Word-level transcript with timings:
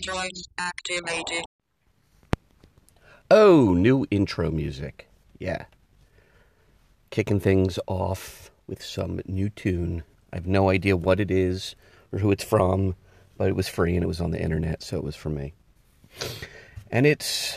Joints 0.00 0.46
activated. 0.58 1.44
Oh, 3.30 3.74
new 3.74 4.06
intro 4.10 4.50
music. 4.50 5.08
Yeah. 5.38 5.64
Kicking 7.10 7.40
things 7.40 7.78
off 7.86 8.50
with 8.66 8.82
some 8.82 9.20
new 9.26 9.48
tune. 9.48 10.02
I 10.32 10.36
have 10.36 10.46
no 10.46 10.70
idea 10.70 10.96
what 10.96 11.20
it 11.20 11.30
is 11.30 11.74
or 12.12 12.18
who 12.20 12.30
it's 12.30 12.44
from, 12.44 12.94
but 13.36 13.48
it 13.48 13.56
was 13.56 13.68
free 13.68 13.94
and 13.94 14.04
it 14.04 14.08
was 14.08 14.20
on 14.20 14.30
the 14.30 14.40
internet, 14.40 14.82
so 14.82 14.96
it 14.96 15.04
was 15.04 15.16
for 15.16 15.30
me. 15.30 15.54
And 16.90 17.06
it's 17.06 17.56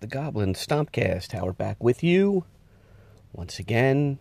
the 0.00 0.06
Goblin 0.06 0.54
Stompcast. 0.54 1.32
How 1.32 1.44
we're 1.44 1.52
back 1.52 1.82
with 1.82 2.02
you 2.02 2.44
once 3.32 3.58
again. 3.58 4.18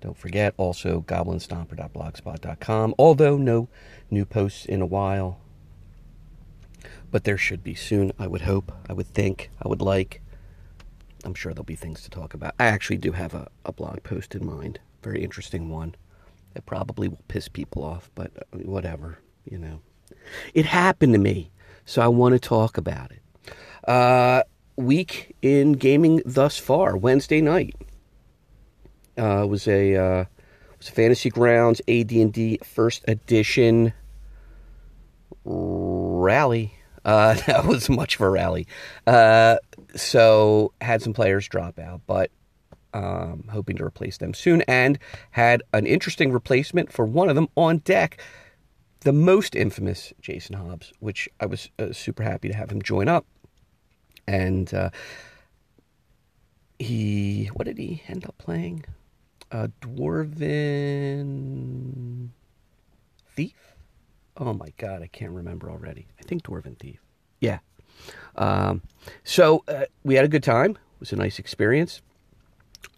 Don't 0.00 0.16
forget 0.16 0.54
also 0.56 1.02
goblinstomper.blogspot.com. 1.02 2.94
Although 2.98 3.36
no 3.36 3.68
new 4.10 4.24
posts 4.24 4.64
in 4.64 4.80
a 4.80 4.86
while, 4.86 5.40
but 7.10 7.24
there 7.24 7.38
should 7.38 7.62
be 7.62 7.74
soon, 7.74 8.12
I 8.18 8.26
would 8.26 8.42
hope, 8.42 8.72
I 8.88 8.92
would 8.92 9.08
think, 9.08 9.50
I 9.62 9.68
would 9.68 9.82
like. 9.82 10.22
I'm 11.24 11.34
sure 11.34 11.52
there'll 11.52 11.64
be 11.64 11.74
things 11.76 12.02
to 12.02 12.10
talk 12.10 12.34
about. 12.34 12.54
I 12.58 12.66
actually 12.66 12.96
do 12.96 13.12
have 13.12 13.34
a, 13.34 13.48
a 13.64 13.72
blog 13.72 14.02
post 14.02 14.34
in 14.34 14.46
mind, 14.46 14.80
very 15.02 15.22
interesting 15.22 15.68
one. 15.68 15.94
It 16.54 16.66
probably 16.66 17.08
will 17.08 17.20
piss 17.28 17.48
people 17.48 17.84
off, 17.84 18.10
but 18.14 18.30
uh, 18.36 18.58
whatever, 18.58 19.18
you 19.44 19.58
know. 19.58 19.80
It 20.54 20.66
happened 20.66 21.12
to 21.12 21.18
me, 21.18 21.50
so 21.84 22.02
I 22.02 22.08
want 22.08 22.32
to 22.34 22.38
talk 22.38 22.76
about 22.76 23.12
it. 23.12 23.22
Uh, 23.86 24.42
week 24.76 25.36
in 25.42 25.72
gaming 25.72 26.22
thus 26.24 26.58
far, 26.58 26.96
Wednesday 26.96 27.40
night 27.40 27.76
uh, 29.16 29.46
was 29.48 29.68
a 29.68 29.96
uh, 29.96 30.24
was 30.78 30.88
a 30.88 30.92
Fantasy 30.92 31.30
Grounds 31.30 31.80
AD&D 31.88 32.60
First 32.64 33.04
Edition 33.06 33.92
rally. 35.44 36.74
Uh, 37.04 37.34
that 37.46 37.64
was 37.64 37.88
much 37.88 38.16
of 38.16 38.20
a 38.22 38.28
rally. 38.28 38.66
Uh, 39.06 39.56
so 39.94 40.72
had 40.80 41.02
some 41.02 41.12
players 41.12 41.48
drop 41.48 41.78
out, 41.78 42.00
but 42.06 42.30
um, 42.92 43.44
hoping 43.50 43.76
to 43.76 43.84
replace 43.84 44.18
them 44.18 44.34
soon, 44.34 44.62
and 44.62 44.98
had 45.30 45.62
an 45.72 45.86
interesting 45.86 46.32
replacement 46.32 46.92
for 46.92 47.04
one 47.04 47.28
of 47.28 47.34
them 47.34 47.48
on 47.56 47.78
deck. 47.78 48.20
The 49.00 49.12
most 49.12 49.54
infamous 49.56 50.12
Jason 50.20 50.56
Hobbs, 50.56 50.92
which 51.00 51.28
I 51.40 51.46
was 51.46 51.70
uh, 51.78 51.92
super 51.92 52.22
happy 52.22 52.48
to 52.48 52.54
have 52.54 52.70
him 52.70 52.82
join 52.82 53.08
up. 53.08 53.24
And 54.26 54.72
uh, 54.74 54.90
he, 56.78 57.46
what 57.54 57.64
did 57.64 57.78
he 57.78 58.02
end 58.08 58.26
up 58.26 58.36
playing? 58.36 58.84
A 59.50 59.68
dwarven 59.80 60.28
thief. 63.34 63.69
Oh 64.36 64.52
my 64.52 64.72
god, 64.78 65.02
I 65.02 65.06
can't 65.06 65.32
remember 65.32 65.70
already. 65.70 66.06
I 66.18 66.22
think 66.22 66.42
dwarven 66.44 66.78
thief. 66.78 67.00
Yeah. 67.40 67.58
Um, 68.36 68.82
so 69.24 69.64
uh, 69.68 69.84
we 70.04 70.14
had 70.14 70.24
a 70.24 70.28
good 70.28 70.42
time. 70.42 70.72
It 70.72 71.00
was 71.00 71.12
a 71.12 71.16
nice 71.16 71.38
experience. 71.38 72.00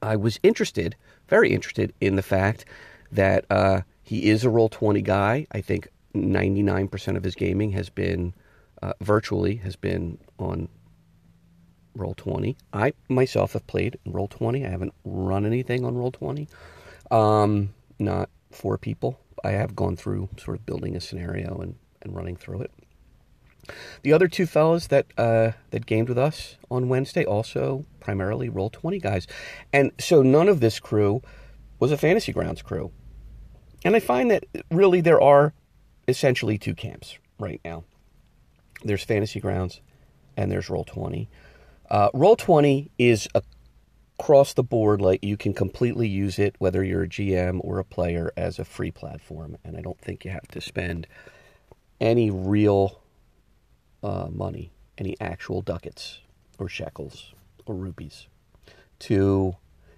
I 0.00 0.16
was 0.16 0.38
interested, 0.42 0.96
very 1.28 1.52
interested, 1.52 1.92
in 2.00 2.16
the 2.16 2.22
fact 2.22 2.64
that 3.10 3.44
uh, 3.50 3.82
he 4.02 4.28
is 4.30 4.44
a 4.44 4.50
roll 4.50 4.68
twenty 4.68 5.02
guy. 5.02 5.46
I 5.52 5.60
think 5.60 5.88
ninety 6.14 6.62
nine 6.62 6.88
percent 6.88 7.16
of 7.16 7.24
his 7.24 7.34
gaming 7.34 7.72
has 7.72 7.88
been 7.88 8.34
uh, 8.82 8.92
virtually 9.00 9.56
has 9.56 9.76
been 9.76 10.18
on 10.38 10.68
roll 11.94 12.14
twenty. 12.14 12.56
I 12.72 12.92
myself 13.08 13.54
have 13.54 13.66
played 13.66 13.98
roll 14.06 14.28
twenty. 14.28 14.64
I 14.66 14.70
haven't 14.70 14.94
run 15.04 15.46
anything 15.46 15.84
on 15.84 15.96
roll 15.96 16.12
twenty. 16.12 16.48
Um, 17.10 17.74
not 17.98 18.30
for 18.50 18.78
people. 18.78 19.18
I 19.44 19.52
have 19.52 19.74
gone 19.74 19.96
through 19.96 20.28
sort 20.36 20.58
of 20.58 20.66
building 20.66 20.96
a 20.96 21.00
scenario 21.00 21.58
and, 21.60 21.76
and 22.00 22.14
running 22.14 22.36
through 22.36 22.62
it. 22.62 22.72
The 24.02 24.12
other 24.12 24.26
two 24.26 24.46
fellas 24.46 24.88
that 24.88 25.06
uh, 25.16 25.52
that 25.70 25.86
gamed 25.86 26.08
with 26.08 26.18
us 26.18 26.56
on 26.68 26.88
Wednesday 26.88 27.24
also 27.24 27.84
primarily 28.00 28.48
roll 28.48 28.70
twenty 28.70 28.98
guys, 28.98 29.28
and 29.72 29.92
so 30.00 30.22
none 30.22 30.48
of 30.48 30.58
this 30.58 30.80
crew 30.80 31.22
was 31.78 31.92
a 31.92 31.96
fantasy 31.96 32.32
grounds 32.32 32.60
crew. 32.62 32.90
And 33.84 33.94
I 33.94 34.00
find 34.00 34.30
that 34.32 34.44
really 34.70 35.00
there 35.00 35.20
are 35.20 35.54
essentially 36.08 36.58
two 36.58 36.74
camps 36.74 37.18
right 37.38 37.60
now. 37.64 37.84
There's 38.82 39.04
fantasy 39.04 39.38
grounds, 39.38 39.80
and 40.36 40.50
there's 40.50 40.68
roll 40.68 40.84
twenty. 40.84 41.30
Uh, 41.88 42.08
roll 42.14 42.34
twenty 42.34 42.90
is 42.98 43.28
across 44.22 44.54
the 44.54 44.62
board 44.62 45.00
like 45.00 45.24
you 45.24 45.36
can 45.36 45.52
completely 45.52 46.06
use 46.06 46.38
it 46.38 46.54
whether 46.60 46.84
you're 46.84 47.02
a 47.02 47.08
GM 47.08 47.58
or 47.64 47.80
a 47.80 47.84
player 47.84 48.32
as 48.36 48.60
a 48.60 48.64
free 48.64 48.92
platform, 48.92 49.58
and 49.64 49.76
I 49.76 49.80
don't 49.80 50.00
think 50.00 50.24
you 50.24 50.30
have 50.30 50.46
to 50.52 50.60
spend 50.60 51.08
any 52.00 52.30
real 52.30 53.00
uh, 54.00 54.28
money, 54.30 54.70
any 54.96 55.16
actual 55.20 55.60
ducats 55.60 56.20
or 56.60 56.68
shekels 56.68 57.34
or 57.66 57.74
rupees 57.74 58.28
to 59.00 59.56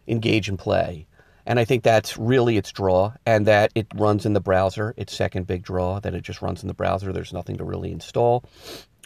engage 0.09 0.49
and 0.49 0.59
play. 0.59 1.07
And 1.45 1.61
I 1.61 1.67
think 1.67 1.83
that's 1.83 2.17
really 2.17 2.57
its 2.57 2.73
draw, 2.73 3.13
and 3.27 3.47
that 3.47 3.73
it 3.75 3.89
runs 3.95 4.25
in 4.25 4.33
the 4.33 4.41
browser. 4.41 4.95
Its 4.97 5.15
second 5.15 5.47
big 5.47 5.63
draw 5.63 6.01
that 6.01 6.15
it 6.15 6.23
just 6.23 6.41
runs 6.41 6.63
in 6.63 6.69
the 6.69 6.73
browser. 6.73 7.13
There's 7.13 7.35
nothing 7.35 7.59
to 7.59 7.65
really 7.65 7.93
install, 7.93 8.43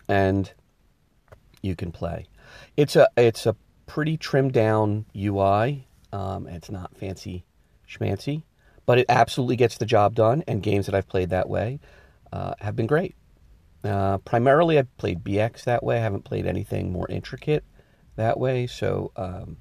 and 0.06 0.48
you 1.60 1.74
can 1.74 1.90
play. 1.90 2.26
It's 2.76 2.94
a 2.94 3.08
it's 3.16 3.46
a 3.46 3.56
pretty 3.88 4.16
trimmed 4.16 4.52
down 4.52 5.06
UI. 5.16 5.88
Um, 6.12 6.46
it's 6.46 6.70
not 6.70 6.96
fancy 6.96 7.44
schmancy, 7.88 8.44
but 8.86 8.98
it 8.98 9.06
absolutely 9.08 9.56
gets 9.56 9.78
the 9.78 9.86
job 9.86 10.14
done. 10.14 10.44
And 10.46 10.62
games 10.62 10.86
that 10.86 10.94
I've 10.94 11.08
played 11.08 11.30
that 11.30 11.48
way 11.48 11.80
uh, 12.32 12.54
have 12.60 12.76
been 12.76 12.86
great. 12.86 13.16
Uh, 13.82 14.18
primarily, 14.18 14.78
I've 14.78 14.96
played 14.98 15.24
BX 15.24 15.64
that 15.64 15.82
way. 15.82 15.96
I 15.96 16.02
haven't 16.02 16.24
played 16.24 16.46
anything 16.46 16.92
more 16.92 17.10
intricate 17.10 17.64
that 18.16 18.38
way. 18.38 18.66
So, 18.66 19.12
um, 19.16 19.56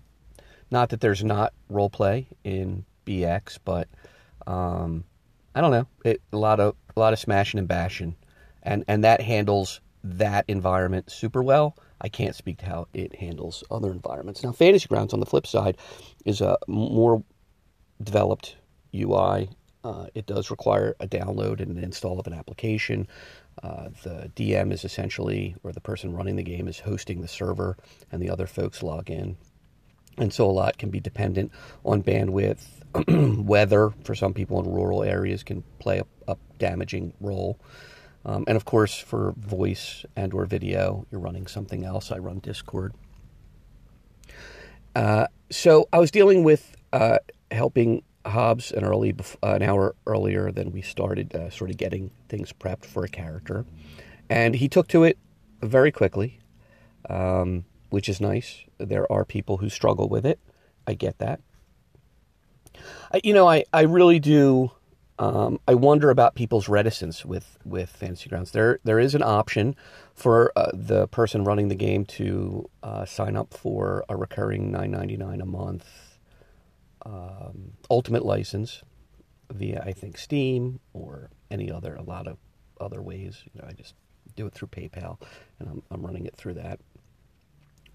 not 0.70 0.90
that 0.90 1.00
there's 1.02 1.24
not 1.24 1.54
role 1.70 1.90
play 1.90 2.28
in 2.44 2.86
BX, 3.06 3.60
but 3.64 3.88
um, 4.46 5.06
I 5.56 5.62
don't 5.62 5.72
know. 5.72 5.88
It, 6.04 6.22
a 6.34 6.38
lot 6.38 6.60
of 6.60 6.76
a 6.96 7.00
lot 7.00 7.14
of 7.14 7.20
smashing 7.20 7.58
and 7.60 7.68
bashing, 7.68 8.16
and 8.64 8.84
and 8.88 9.04
that 9.04 9.22
handles 9.22 9.80
that 10.04 10.46
environment 10.48 11.12
super 11.12 11.42
well. 11.42 11.78
I 12.02 12.10
can't 12.10 12.36
speak 12.36 12.60
to 12.60 12.66
how 12.66 12.88
it 12.94 13.16
handles 13.16 13.64
other 13.72 13.92
environments. 13.92 14.44
Now, 14.44 14.52
Fantasy 14.52 14.88
Grounds 14.88 15.14
on 15.14 15.20
the 15.20 15.26
flip 15.26 15.48
side 15.48 15.78
is 16.26 16.42
a 16.42 16.58
more 16.68 17.24
developed 18.02 18.56
UI. 18.94 19.50
Uh, 19.84 20.08
it 20.14 20.26
does 20.26 20.52
require 20.52 20.96
a 21.00 21.08
download 21.08 21.62
and 21.62 21.78
an 21.78 21.84
install 21.84 22.20
of 22.20 22.28
an 22.28 22.34
application. 22.34 23.08
Uh, 23.64 23.90
the 24.04 24.32
DM 24.36 24.72
is 24.72 24.84
essentially, 24.84 25.56
or 25.64 25.72
the 25.72 25.82
person 25.82 26.14
running 26.14 26.36
the 26.36 26.44
game 26.44 26.68
is 26.68 26.80
hosting 26.80 27.22
the 27.22 27.28
server, 27.28 27.78
and 28.12 28.22
the 28.22 28.30
other 28.30 28.48
folks 28.48 28.84
log 28.84 29.10
in. 29.10 29.38
And 30.18 30.34
so 30.34 30.50
a 30.50 30.52
lot 30.52 30.78
can 30.78 30.90
be 30.90 31.00
dependent 31.00 31.52
on 31.86 32.04
bandwidth. 32.04 32.64
Weather, 33.46 33.92
for 34.04 34.16
some 34.16 34.34
people 34.34 34.60
in 34.60 34.72
rural 34.72 35.04
areas, 35.04 35.44
can 35.44 35.64
play 35.80 36.00
a, 36.00 36.32
a 36.32 36.38
damaging 36.58 37.14
role. 37.20 37.60
Um, 38.28 38.44
and 38.46 38.58
of 38.58 38.66
course, 38.66 39.00
for 39.00 39.34
voice 39.38 40.06
and 40.18 40.34
or 40.34 40.46
video, 40.46 41.08
you're 41.10 41.22
running 41.22 41.48
something 41.48 41.86
else. 41.86 42.12
I 42.12 42.18
run 42.18 42.40
Discord. 42.40 42.94
Uh, 44.94 45.28
so 45.50 45.88
I 45.94 46.00
was 46.00 46.12
dealing 46.12 46.44
with 46.44 46.76
uh, 46.92 47.20
helping 47.52 48.04
Hobbs 48.26 48.74
an 48.74 48.84
early, 48.84 49.16
an 49.42 49.64
hour 49.64 49.96
earlier 50.06 50.52
than 50.52 50.74
we 50.74 50.82
started, 50.82 51.34
uh, 51.34 51.50
sort 51.50 51.70
of 51.70 51.78
getting 51.78 52.12
things 52.28 52.52
prepped 52.52 52.86
for 52.86 53.06
a 53.06 53.08
character, 53.08 53.66
and 54.30 54.56
he 54.56 54.68
took 54.68 54.90
to 54.90 55.06
it 55.06 55.18
very 55.62 55.92
quickly, 55.94 56.40
um, 57.10 57.64
which 57.90 58.10
is 58.10 58.20
nice. 58.20 58.66
There 58.78 59.10
are 59.10 59.24
people 59.24 59.58
who 59.58 59.70
struggle 59.70 60.10
with 60.10 60.26
it. 60.26 60.40
I 60.86 60.96
get 60.96 61.20
that. 61.20 61.40
I, 63.14 63.22
you 63.24 63.34
know, 63.34 63.48
I, 63.48 63.64
I 63.72 63.84
really 63.84 64.20
do. 64.20 64.72
Um, 65.20 65.60
I 65.68 65.74
wonder 65.74 66.10
about 66.12 66.36
people's 66.36 66.70
reticence 66.70 67.26
with, 67.26 67.58
with 67.66 67.90
Fantasy 67.90 68.30
Grounds. 68.30 68.52
There 68.52 68.80
there 68.84 69.00
is 69.00 69.16
an 69.16 69.24
option 69.24 69.76
for 70.14 70.52
uh, 70.56 70.70
the 70.74 71.08
person 71.08 71.44
running 71.44 71.70
the 71.70 71.76
game 71.76 72.06
to 72.06 72.70
uh, 72.84 73.06
sign 73.06 73.36
up 73.36 73.54
for 73.54 74.06
a 74.10 74.16
recurring 74.16 74.72
nine 74.72 74.92
ninety 74.92 75.18
nine 75.18 75.42
a 75.42 75.46
month 75.46 75.86
um, 77.06 77.74
Ultimate 77.90 78.26
license 78.26 78.84
via 79.52 79.82
I 79.86 79.94
think 79.94 80.18
Steam 80.18 80.80
or 80.94 81.30
any 81.50 81.72
other 81.72 81.96
a 81.96 82.04
lot 82.04 82.28
of 82.28 82.38
other 82.80 83.02
ways. 83.02 83.44
You 83.46 83.62
know, 83.62 83.68
I 83.68 83.74
just 83.74 83.96
do 84.36 84.46
it 84.46 84.54
through 84.54 84.68
PayPal, 84.68 85.20
and 85.60 85.70
I'm, 85.70 85.84
I'm 85.90 86.06
running 86.06 86.26
it 86.26 86.36
through 86.36 86.56
that. 86.56 86.80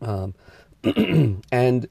Um, 0.00 0.34
and 1.52 1.86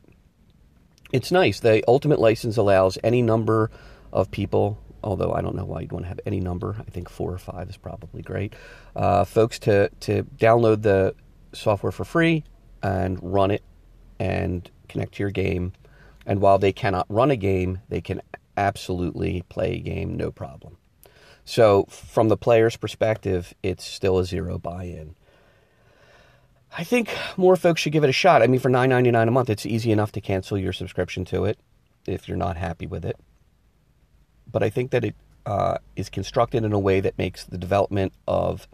it's 1.13 1.31
nice. 1.31 1.59
The 1.59 1.83
Ultimate 1.87 2.19
license 2.19 2.57
allows 2.57 2.97
any 3.03 3.21
number 3.21 3.69
of 4.11 4.31
people. 4.31 4.77
Although 5.03 5.33
I 5.33 5.41
don't 5.41 5.55
know 5.55 5.65
why 5.65 5.81
you'd 5.81 5.91
want 5.91 6.05
to 6.05 6.09
have 6.09 6.19
any 6.25 6.39
number. 6.39 6.75
I 6.79 6.89
think 6.89 7.09
four 7.09 7.33
or 7.33 7.37
five 7.37 7.69
is 7.69 7.77
probably 7.77 8.21
great. 8.21 8.53
Uh, 8.95 9.25
folks 9.25 9.59
to 9.59 9.89
to 10.01 10.23
download 10.37 10.83
the 10.83 11.15
software 11.53 11.91
for 11.91 12.05
free 12.05 12.43
and 12.83 13.19
run 13.21 13.51
it 13.51 13.63
and 14.19 14.69
connect 14.87 15.15
to 15.15 15.23
your 15.23 15.31
game 15.31 15.73
and 16.25 16.39
while 16.39 16.57
they 16.57 16.71
cannot 16.71 17.05
run 17.09 17.31
a 17.31 17.35
game, 17.35 17.81
they 17.89 18.01
can 18.01 18.21
absolutely 18.55 19.43
play 19.49 19.75
a 19.75 19.79
game 19.79 20.15
no 20.15 20.31
problem. 20.31 20.77
So, 21.43 21.85
from 21.89 22.29
the 22.29 22.37
player's 22.37 22.77
perspective, 22.77 23.53
it's 23.63 23.83
still 23.83 24.19
a 24.19 24.25
zero 24.25 24.57
buy 24.59 24.83
in. 24.83 25.15
I 26.77 26.83
think 26.83 27.09
more 27.35 27.55
folks 27.55 27.81
should 27.81 27.91
give 27.91 28.03
it 28.03 28.09
a 28.09 28.13
shot. 28.13 28.41
I 28.41 28.47
mean, 28.47 28.59
for 28.59 28.69
nine 28.69 28.89
ninety 28.89 29.11
nine 29.11 29.27
a 29.27 29.31
month, 29.31 29.49
it's 29.49 29.65
easy 29.65 29.91
enough 29.91 30.11
to 30.13 30.21
cancel 30.21 30.57
your 30.57 30.71
subscription 30.71 31.25
to 31.25 31.45
it 31.45 31.59
if 32.05 32.27
you're 32.27 32.37
not 32.37 32.57
happy 32.57 32.85
with 32.85 33.03
it. 33.03 33.17
But 34.49 34.63
I 34.63 34.69
think 34.69 34.91
that 34.91 35.03
it 35.03 35.15
uh, 35.45 35.77
is 35.95 36.09
constructed 36.09 36.63
in 36.63 36.73
a 36.73 36.79
way 36.79 36.99
that 36.99 37.17
makes 37.17 37.43
the 37.45 37.57
development 37.57 38.13
of 38.27 38.67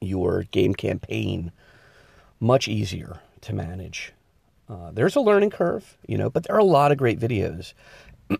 your 0.00 0.42
game 0.44 0.74
campaign 0.74 1.52
much 2.40 2.68
easier 2.68 3.20
to 3.40 3.54
manage. 3.54 4.12
Uh, 4.68 4.90
there's 4.92 5.16
a 5.16 5.20
learning 5.20 5.50
curve, 5.50 5.96
you 6.06 6.16
know, 6.16 6.30
but 6.30 6.44
there 6.44 6.56
are 6.56 6.60
a 6.60 6.64
lot 6.64 6.92
of 6.92 6.98
great 6.98 7.18
videos. 7.18 7.74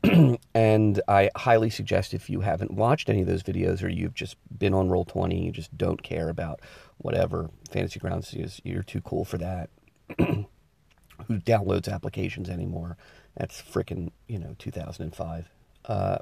and 0.54 1.00
I 1.06 1.30
highly 1.36 1.68
suggest 1.68 2.14
if 2.14 2.30
you 2.30 2.40
haven't 2.40 2.70
watched 2.70 3.10
any 3.10 3.20
of 3.20 3.26
those 3.26 3.42
videos 3.42 3.82
or 3.82 3.88
you've 3.88 4.14
just 4.14 4.36
been 4.58 4.72
on 4.72 4.88
Roll20, 4.88 5.44
you 5.44 5.52
just 5.52 5.76
don't 5.76 6.02
care 6.02 6.30
about 6.30 6.60
whatever 6.98 7.50
Fantasy 7.70 8.00
Grounds 8.00 8.32
is, 8.32 8.60
you're 8.64 8.82
too 8.82 9.02
cool 9.02 9.24
for 9.24 9.38
that. 9.38 9.68
Who 10.18 11.38
downloads 11.38 11.92
applications 11.92 12.48
anymore? 12.48 12.96
That's 13.36 13.60
freaking, 13.60 14.10
you 14.26 14.38
know, 14.38 14.56
2005. 14.58 15.48
Uh, 15.84 16.19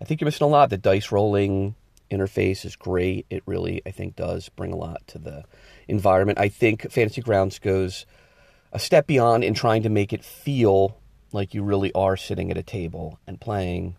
I 0.00 0.04
think 0.04 0.20
you're 0.20 0.26
missing 0.26 0.44
a 0.44 0.48
lot. 0.48 0.70
The 0.70 0.78
dice 0.78 1.10
rolling 1.10 1.74
interface 2.10 2.64
is 2.64 2.76
great. 2.76 3.26
It 3.30 3.42
really, 3.46 3.82
I 3.86 3.90
think, 3.90 4.16
does 4.16 4.48
bring 4.50 4.72
a 4.72 4.76
lot 4.76 5.06
to 5.08 5.18
the 5.18 5.44
environment. 5.88 6.38
I 6.38 6.48
think 6.48 6.90
Fantasy 6.90 7.22
Grounds 7.22 7.58
goes 7.58 8.06
a 8.72 8.78
step 8.78 9.06
beyond 9.06 9.44
in 9.44 9.54
trying 9.54 9.82
to 9.82 9.88
make 9.88 10.12
it 10.12 10.24
feel 10.24 10.98
like 11.32 11.54
you 11.54 11.62
really 11.62 11.92
are 11.92 12.16
sitting 12.16 12.50
at 12.50 12.56
a 12.56 12.62
table 12.62 13.18
and 13.26 13.40
playing, 13.40 13.96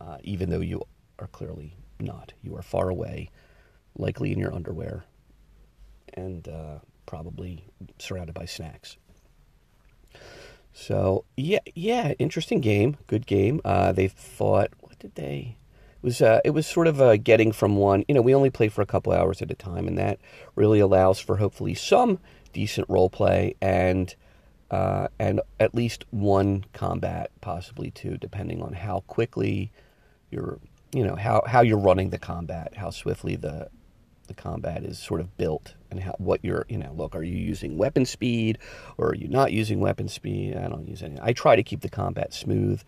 uh, 0.00 0.18
even 0.22 0.50
though 0.50 0.60
you 0.60 0.82
are 1.18 1.28
clearly 1.28 1.74
not. 1.98 2.32
You 2.42 2.56
are 2.56 2.62
far 2.62 2.88
away, 2.88 3.30
likely 3.96 4.32
in 4.32 4.38
your 4.38 4.54
underwear, 4.54 5.04
and 6.14 6.46
uh, 6.48 6.78
probably 7.06 7.64
surrounded 7.98 8.34
by 8.34 8.44
snacks. 8.44 8.96
So 10.72 11.24
yeah, 11.36 11.60
yeah, 11.74 12.12
interesting 12.18 12.60
game, 12.60 12.96
good 13.06 13.26
game. 13.26 13.60
Uh, 13.64 13.92
they 13.92 14.08
thought, 14.08 14.70
what 14.80 14.98
did 14.98 15.14
they? 15.14 15.56
It 16.02 16.04
was 16.04 16.22
uh, 16.22 16.40
it 16.44 16.50
was 16.50 16.66
sort 16.66 16.86
of 16.86 17.00
uh, 17.00 17.16
getting 17.16 17.52
from 17.52 17.76
one. 17.76 18.04
You 18.08 18.14
know, 18.14 18.22
we 18.22 18.34
only 18.34 18.50
play 18.50 18.68
for 18.68 18.80
a 18.82 18.86
couple 18.86 19.12
hours 19.12 19.42
at 19.42 19.50
a 19.50 19.54
time, 19.54 19.86
and 19.86 19.98
that 19.98 20.18
really 20.54 20.80
allows 20.80 21.18
for 21.20 21.36
hopefully 21.36 21.74
some 21.74 22.18
decent 22.52 22.88
role 22.88 23.10
play 23.10 23.54
and 23.60 24.14
uh, 24.70 25.08
and 25.18 25.40
at 25.58 25.74
least 25.74 26.04
one 26.10 26.64
combat, 26.72 27.30
possibly 27.40 27.90
two, 27.90 28.16
depending 28.16 28.62
on 28.62 28.72
how 28.72 29.00
quickly 29.08 29.72
you're, 30.30 30.60
you 30.92 31.04
know, 31.04 31.16
how 31.16 31.42
how 31.46 31.60
you're 31.60 31.78
running 31.78 32.10
the 32.10 32.18
combat, 32.18 32.72
how 32.76 32.90
swiftly 32.90 33.36
the 33.36 33.68
the 34.30 34.42
combat 34.42 34.84
is 34.84 34.98
sort 34.98 35.20
of 35.20 35.36
built 35.36 35.74
and 35.90 36.00
how, 36.00 36.14
what 36.18 36.42
you're, 36.44 36.64
you 36.68 36.78
know, 36.78 36.92
look, 36.96 37.16
are 37.16 37.22
you 37.22 37.36
using 37.36 37.76
weapon 37.76 38.06
speed 38.06 38.58
or 38.96 39.08
are 39.08 39.14
you 39.14 39.28
not 39.28 39.52
using 39.52 39.80
weapon 39.80 40.08
speed? 40.08 40.56
I 40.56 40.68
don't 40.68 40.86
use 40.88 41.02
any. 41.02 41.18
I 41.20 41.32
try 41.32 41.56
to 41.56 41.62
keep 41.64 41.80
the 41.80 41.88
combat 41.88 42.32
smooth 42.32 42.80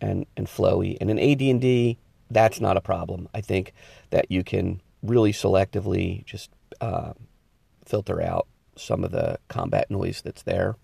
and, 0.00 0.24
and 0.36 0.46
flowy. 0.46 0.96
And 1.00 1.10
in 1.10 1.18
AD&D, 1.18 1.98
that's 2.30 2.60
not 2.60 2.78
a 2.78 2.80
problem. 2.80 3.28
I 3.34 3.42
think 3.42 3.74
that 4.10 4.30
you 4.30 4.42
can 4.42 4.80
really 5.02 5.32
selectively 5.32 6.24
just 6.24 6.50
uh, 6.80 7.12
filter 7.84 8.22
out 8.22 8.48
some 8.74 9.04
of 9.04 9.12
the 9.12 9.38
combat 9.48 9.90
noise 9.90 10.22
that's 10.22 10.42
there. 10.42 10.76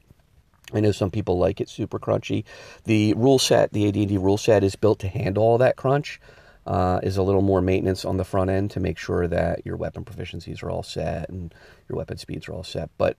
I 0.75 0.81
know 0.81 0.93
some 0.93 1.11
people 1.11 1.39
like 1.39 1.61
it 1.63 1.71
super 1.71 1.99
crunchy. 1.99 2.45
The 2.85 3.15
rule 3.15 3.39
set, 3.39 3.73
the 3.73 3.89
AD&D 3.89 4.19
rule 4.19 4.39
set, 4.39 4.63
is 4.63 4.77
built 4.77 4.99
to 5.01 5.09
handle 5.09 5.43
all 5.43 5.59
that 5.59 5.77
crunch 5.77 6.21
uh, 6.67 7.01
is 7.03 7.17
a 7.17 7.23
little 7.23 7.43
more 7.43 7.61
maintenance 7.61 8.05
on 8.05 8.17
the 8.17 8.25
front 8.25 8.51
end 8.51 8.71
to 8.73 8.81
make 8.81 8.99
sure 8.99 9.27
that 9.27 9.65
your 9.67 9.77
weapon 9.77 10.05
proficiencies 10.05 10.63
are 10.63 10.71
all 10.71 10.83
set 10.83 11.29
and 11.29 11.55
your 11.89 11.97
weapon 11.97 12.17
speeds 12.17 12.49
are 12.49 12.53
all 12.53 12.65
set. 12.65 12.91
But 12.97 13.17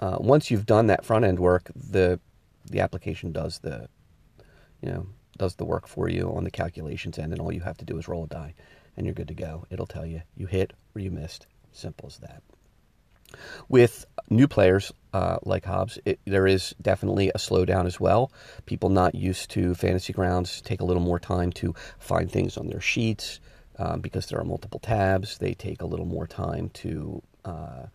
uh, 0.00 0.16
once 0.20 0.50
you've 0.50 0.66
done 0.66 0.86
that 0.88 1.04
front 1.04 1.24
end 1.24 1.38
work, 1.38 1.70
the 1.74 2.20
the 2.70 2.80
application 2.80 3.32
does 3.32 3.60
the 3.60 3.88
you 4.82 4.90
know 4.90 5.06
does 5.38 5.54
the 5.54 5.64
work 5.64 5.86
for 5.86 6.08
you 6.08 6.32
on 6.34 6.44
the 6.44 6.50
calculations 6.50 7.18
end, 7.18 7.32
and 7.32 7.40
all 7.40 7.52
you 7.52 7.60
have 7.60 7.78
to 7.78 7.84
do 7.84 7.98
is 7.98 8.08
roll 8.08 8.24
a 8.24 8.28
die, 8.28 8.54
and 8.96 9.06
you're 9.06 9.14
good 9.14 9.28
to 9.28 9.34
go. 9.34 9.66
It'll 9.70 9.86
tell 9.86 10.06
you 10.06 10.22
you 10.36 10.46
hit 10.46 10.72
or 10.94 11.00
you 11.00 11.10
missed. 11.10 11.46
Simple 11.72 12.08
as 12.08 12.18
that. 12.18 12.42
With 13.68 14.06
new 14.30 14.48
players 14.48 14.92
uh, 15.12 15.38
like 15.42 15.64
Hobbs, 15.64 15.98
it, 16.04 16.20
there 16.26 16.46
is 16.46 16.74
definitely 16.80 17.30
a 17.30 17.38
slowdown 17.38 17.86
as 17.86 17.98
well. 17.98 18.30
People 18.66 18.90
not 18.90 19.14
used 19.14 19.50
to 19.50 19.74
fantasy 19.74 20.12
grounds 20.12 20.60
take 20.60 20.80
a 20.80 20.84
little 20.84 21.02
more 21.02 21.18
time 21.18 21.52
to 21.52 21.74
find 21.98 22.30
things 22.30 22.56
on 22.56 22.68
their 22.68 22.80
sheets 22.80 23.40
um, 23.78 24.00
because 24.00 24.26
there 24.26 24.38
are 24.38 24.44
multiple 24.44 24.80
tabs. 24.80 25.38
They 25.38 25.54
take 25.54 25.82
a 25.82 25.86
little 25.86 26.06
more 26.06 26.26
time 26.26 26.70
to 26.74 27.22
uh, 27.44 27.86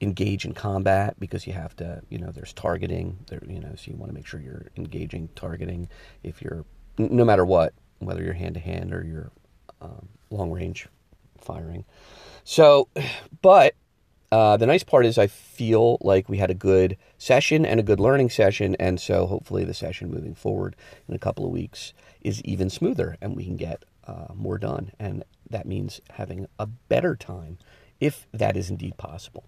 engage 0.00 0.44
in 0.44 0.52
combat 0.52 1.14
because 1.18 1.46
you 1.46 1.52
have 1.52 1.74
to, 1.76 2.02
you 2.08 2.18
know, 2.18 2.30
there's 2.30 2.52
targeting. 2.52 3.18
There, 3.28 3.42
you 3.46 3.60
know, 3.60 3.72
so 3.76 3.90
you 3.90 3.96
want 3.96 4.10
to 4.10 4.14
make 4.14 4.26
sure 4.26 4.40
you're 4.40 4.66
engaging 4.76 5.28
targeting 5.34 5.88
if 6.22 6.42
you're, 6.42 6.64
no 6.98 7.24
matter 7.24 7.44
what, 7.44 7.72
whether 7.98 8.22
you're 8.22 8.34
hand 8.34 8.54
to 8.54 8.60
hand 8.60 8.92
or 8.92 9.04
you're 9.04 9.32
um, 9.80 10.08
long 10.30 10.50
range 10.50 10.88
firing. 11.38 11.84
So, 12.44 12.88
but 13.42 13.74
uh, 14.34 14.56
the 14.56 14.66
nice 14.66 14.82
part 14.82 15.06
is 15.06 15.16
I 15.16 15.28
feel 15.28 15.96
like 16.00 16.28
we 16.28 16.38
had 16.38 16.50
a 16.50 16.54
good 16.54 16.96
session 17.18 17.64
and 17.64 17.78
a 17.78 17.84
good 17.84 18.00
learning 18.00 18.30
session, 18.30 18.74
and 18.80 19.00
so 19.00 19.26
hopefully 19.26 19.62
the 19.62 19.72
session 19.72 20.10
moving 20.10 20.34
forward 20.34 20.74
in 21.06 21.14
a 21.14 21.20
couple 21.20 21.44
of 21.44 21.52
weeks 21.52 21.92
is 22.20 22.42
even 22.42 22.68
smoother, 22.68 23.16
and 23.20 23.36
we 23.36 23.44
can 23.44 23.56
get 23.56 23.84
uh, 24.08 24.34
more 24.34 24.58
done, 24.58 24.90
and 24.98 25.22
that 25.48 25.66
means 25.66 26.00
having 26.10 26.48
a 26.58 26.66
better 26.66 27.14
time, 27.14 27.58
if 28.00 28.26
that 28.32 28.56
is 28.56 28.70
indeed 28.70 28.96
possible. 28.96 29.44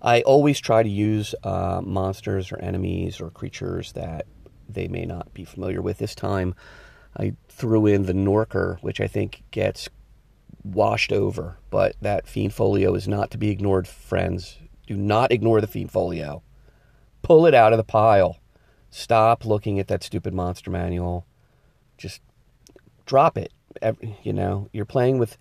I 0.00 0.22
always 0.22 0.58
try 0.58 0.82
to 0.82 0.88
use 0.88 1.34
uh, 1.44 1.82
monsters 1.84 2.52
or 2.52 2.58
enemies 2.60 3.20
or 3.20 3.28
creatures 3.28 3.92
that 3.92 4.24
they 4.66 4.88
may 4.88 5.04
not 5.04 5.34
be 5.34 5.44
familiar 5.44 5.82
with. 5.82 5.98
This 5.98 6.14
time, 6.14 6.54
I 7.14 7.34
threw 7.50 7.84
in 7.84 8.06
the 8.06 8.14
Norker, 8.14 8.78
which 8.80 9.02
I 9.02 9.06
think 9.06 9.42
gets 9.50 9.90
washed 10.74 11.12
over. 11.12 11.58
But 11.70 11.96
that 12.00 12.26
fiend 12.26 12.54
folio 12.54 12.94
is 12.94 13.08
not 13.08 13.30
to 13.32 13.38
be 13.38 13.50
ignored, 13.50 13.86
friends. 13.88 14.58
Do 14.86 14.96
not 14.96 15.32
ignore 15.32 15.60
the 15.60 15.66
fiend 15.66 15.90
folio. 15.90 16.42
Pull 17.22 17.46
it 17.46 17.54
out 17.54 17.72
of 17.72 17.76
the 17.76 17.84
pile. 17.84 18.38
Stop 18.90 19.44
looking 19.44 19.78
at 19.78 19.88
that 19.88 20.02
stupid 20.02 20.32
monster 20.32 20.70
manual. 20.70 21.26
Just 21.98 22.20
drop 23.04 23.36
it. 23.36 23.52
You 24.22 24.32
know, 24.32 24.68
you're 24.72 24.84
playing 24.84 25.18
with 25.18 25.36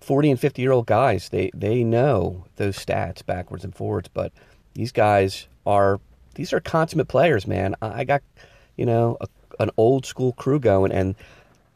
40 0.00 0.32
and 0.32 0.40
50 0.40 0.62
year 0.62 0.72
old 0.72 0.86
guys. 0.86 1.28
They 1.28 1.50
they 1.54 1.82
know 1.82 2.46
those 2.56 2.76
stats 2.76 3.24
backwards 3.24 3.64
and 3.64 3.74
forwards, 3.74 4.08
but 4.08 4.32
these 4.74 4.92
guys 4.92 5.48
are 5.66 6.00
these 6.34 6.52
are 6.52 6.60
consummate 6.60 7.08
players, 7.08 7.46
man. 7.46 7.74
I 7.82 8.04
got, 8.04 8.22
you 8.76 8.86
know, 8.86 9.16
a, 9.20 9.26
an 9.60 9.70
old 9.76 10.06
school 10.06 10.32
crew 10.32 10.60
going 10.60 10.92
and 10.92 11.14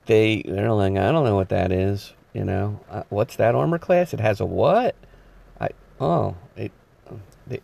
they 0.07 0.43
they're 0.43 0.73
like, 0.73 0.97
I 0.97 1.13
don't 1.13 1.25
know 1.25 1.37
what 1.37 1.49
that 1.49 1.73
is. 1.73 2.13
You 2.35 2.45
know, 2.45 2.81
uh, 2.91 3.05
what's 3.09 3.37
that 3.37 3.55
armor 3.55 3.79
class? 3.79 4.13
It 4.13 4.21
has 4.21 4.41
a 4.41 4.45
what? 4.45 4.97
I 5.61 5.71
oh 6.01 6.37
it, 6.57 6.73
it 7.49 7.63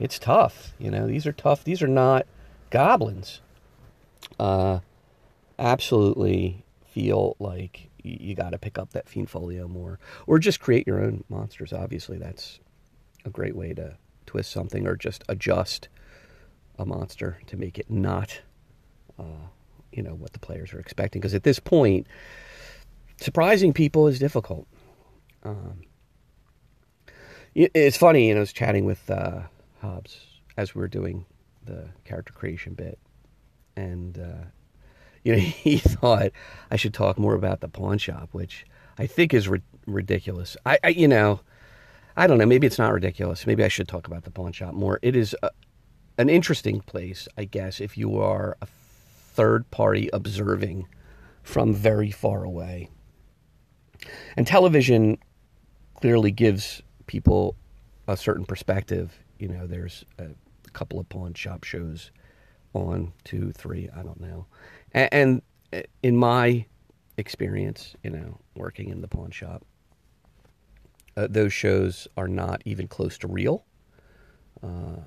it's 0.00 0.18
tough. 0.18 0.72
You 0.78 0.90
know, 0.90 1.06
these 1.06 1.26
are 1.26 1.32
tough. 1.32 1.62
These 1.62 1.82
are 1.82 1.88
not 1.88 2.26
goblins. 2.70 3.42
Uh, 4.40 4.80
absolutely 5.58 6.64
feel 6.90 7.36
like 7.38 7.90
you, 8.02 8.34
got 8.34 8.50
to 8.50 8.58
pick 8.58 8.78
up 8.78 8.92
that 8.92 9.08
fiend 9.08 9.28
folio 9.28 9.68
more, 9.68 9.98
or 10.26 10.38
just 10.38 10.60
create 10.60 10.86
your 10.86 11.02
own 11.02 11.24
monsters. 11.28 11.72
Obviously, 11.72 12.16
that's 12.16 12.60
a 13.24 13.30
great 13.30 13.54
way 13.54 13.74
to 13.74 13.98
twist 14.24 14.50
something, 14.50 14.86
or 14.86 14.96
just 14.96 15.22
adjust 15.28 15.88
a 16.78 16.86
monster 16.86 17.38
to 17.46 17.56
make 17.56 17.78
it 17.78 17.90
not, 17.90 18.40
uh, 19.18 19.48
you 19.92 20.02
know, 20.02 20.14
what 20.14 20.32
the 20.32 20.38
players 20.38 20.72
are 20.72 20.80
expecting. 20.80 21.20
Because 21.20 21.34
at 21.34 21.42
this 21.42 21.58
point 21.58 22.06
surprising 23.20 23.72
people 23.72 24.08
is 24.08 24.18
difficult. 24.18 24.66
Um, 25.42 25.82
it's 27.54 27.96
funny, 27.96 28.28
you 28.28 28.34
know, 28.34 28.40
I 28.40 28.42
was 28.42 28.52
chatting 28.52 28.84
with 28.84 29.10
uh, 29.10 29.42
Hobbs 29.80 30.18
as 30.56 30.74
we 30.74 30.80
were 30.80 30.88
doing 30.88 31.26
the 31.64 31.88
character 32.04 32.32
creation 32.32 32.74
bit, 32.74 32.98
and 33.76 34.18
uh, 34.18 34.44
you 35.24 35.32
know, 35.32 35.38
he 35.42 35.78
thought 35.78 36.30
I 36.70 36.76
should 36.76 36.94
talk 36.94 37.18
more 37.18 37.34
about 37.34 37.60
the 37.60 37.68
pawn 37.68 37.98
shop, 37.98 38.28
which 38.32 38.64
I 38.98 39.06
think 39.06 39.34
is 39.34 39.48
ri- 39.48 39.62
ridiculous. 39.86 40.56
I, 40.64 40.78
I, 40.84 40.88
you 40.88 41.08
know, 41.08 41.40
I 42.16 42.26
don't 42.26 42.38
know. 42.38 42.46
Maybe 42.46 42.66
it's 42.66 42.78
not 42.78 42.92
ridiculous. 42.92 43.46
Maybe 43.46 43.64
I 43.64 43.68
should 43.68 43.88
talk 43.88 44.06
about 44.06 44.24
the 44.24 44.30
pawn 44.30 44.52
shop 44.52 44.74
more. 44.74 44.98
It 45.02 45.16
is 45.16 45.36
a, 45.42 45.50
an 46.18 46.28
interesting 46.28 46.80
place, 46.80 47.28
I 47.36 47.44
guess, 47.44 47.80
if 47.80 47.96
you 47.96 48.18
are 48.18 48.56
a 48.60 48.66
third 48.66 49.70
party 49.70 50.10
observing 50.12 50.88
from 51.42 51.74
very 51.74 52.10
far 52.10 52.44
away. 52.44 52.90
And 54.36 54.46
television 54.46 55.18
clearly 55.94 56.30
gives 56.30 56.82
people 57.06 57.56
a 58.06 58.16
certain 58.16 58.44
perspective. 58.44 59.18
You 59.38 59.48
know, 59.48 59.66
there's 59.66 60.04
a 60.18 60.28
couple 60.72 60.98
of 60.98 61.08
pawn 61.08 61.34
shop 61.34 61.64
shows 61.64 62.10
on, 62.74 63.12
two, 63.24 63.52
three, 63.52 63.88
I 63.94 64.02
don't 64.02 64.20
know. 64.20 64.46
And, 64.92 65.42
and 65.72 65.86
in 66.02 66.16
my 66.16 66.66
experience, 67.16 67.94
you 68.02 68.10
know, 68.10 68.38
working 68.54 68.88
in 68.88 69.00
the 69.00 69.08
pawn 69.08 69.30
shop. 69.30 69.64
Uh, 71.16 71.26
those 71.28 71.52
shows 71.52 72.06
are 72.16 72.28
not 72.28 72.62
even 72.64 72.86
close 72.86 73.18
to 73.18 73.26
real. 73.26 73.64
Uh, 74.62 75.00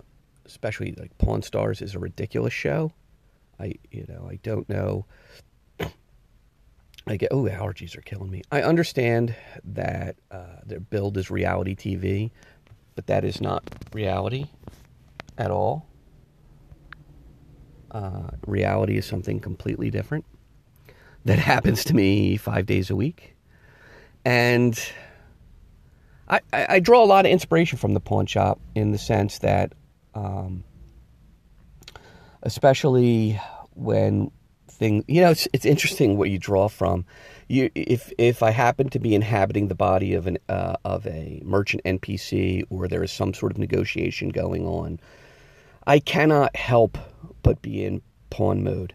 especially 0.46 0.94
like 0.98 1.18
Pawn 1.18 1.42
Stars 1.42 1.82
is 1.82 1.96
a 1.96 2.00
ridiculous 2.00 2.54
show. 2.54 2.92
I, 3.60 3.76
you 3.92 4.06
know, 4.08 4.28
I 4.30 4.40
don't 4.44 4.68
know. 4.70 5.06
I 7.08 7.18
get 7.18 7.30
oh 7.32 7.44
allergies 7.44 7.98
are 7.98 8.02
killing 8.02 8.30
me. 8.30 8.44
I 8.52 8.62
understand 8.62 9.36
that 9.64 10.16
uh, 10.30 10.62
their 10.66 10.80
build 10.80 11.18
is 11.18 11.32
reality 11.32 11.76
TV, 11.76 12.32
but 12.96 13.08
that 13.08 13.26
is 13.26 13.42
not 13.42 13.64
reality 13.94 14.46
at 15.38 15.52
all. 15.52 15.88
Uh, 17.90 18.30
reality 18.46 18.98
is 18.98 19.06
something 19.06 19.40
completely 19.40 19.90
different 19.90 20.26
that 21.26 21.40
happens 21.54 21.84
to 21.86 21.96
me 21.96 22.38
five 22.38 22.66
days 22.66 22.90
a 22.90 22.96
week, 22.96 23.36
and 24.24 24.80
I, 26.30 26.40
I, 26.54 26.66
I 26.70 26.80
draw 26.80 27.04
a 27.04 27.06
lot 27.06 27.26
of 27.26 27.32
inspiration 27.32 27.78
from 27.78 27.94
the 27.94 28.00
pawn 28.00 28.26
shop 28.28 28.60
in 28.76 28.92
the 28.92 28.98
sense 28.98 29.40
that, 29.40 29.74
um, 30.14 30.64
especially 32.44 33.40
when 33.74 34.32
thing. 34.82 35.06
You 35.08 35.22
know, 35.22 35.30
it's 35.30 35.48
it's 35.54 35.66
interesting 35.66 36.18
what 36.18 36.32
you 36.32 36.40
draw 36.40 36.68
from. 36.68 37.06
You, 37.48 37.70
if 37.76 38.12
if 38.18 38.42
I 38.42 38.50
happen 38.50 38.90
to 38.90 39.00
be 39.00 39.14
inhabiting 39.14 39.68
the 39.68 39.76
body 39.76 40.14
of 40.16 40.26
an 40.28 40.40
uh, 40.50 40.76
of 40.84 41.06
a 41.06 41.42
merchant 41.46 41.84
NPC, 41.86 42.66
or 42.70 42.88
there 42.88 43.04
is 43.04 43.12
some 43.12 43.34
sort 43.34 43.52
of 43.52 43.60
negotiation 43.60 44.30
going 44.30 44.66
on, 44.66 45.00
I 45.86 46.00
cannot 46.00 46.56
help 46.56 46.98
but 47.44 47.62
be 47.62 47.86
in 47.86 48.02
pawn 48.32 48.64
mode. 48.64 48.94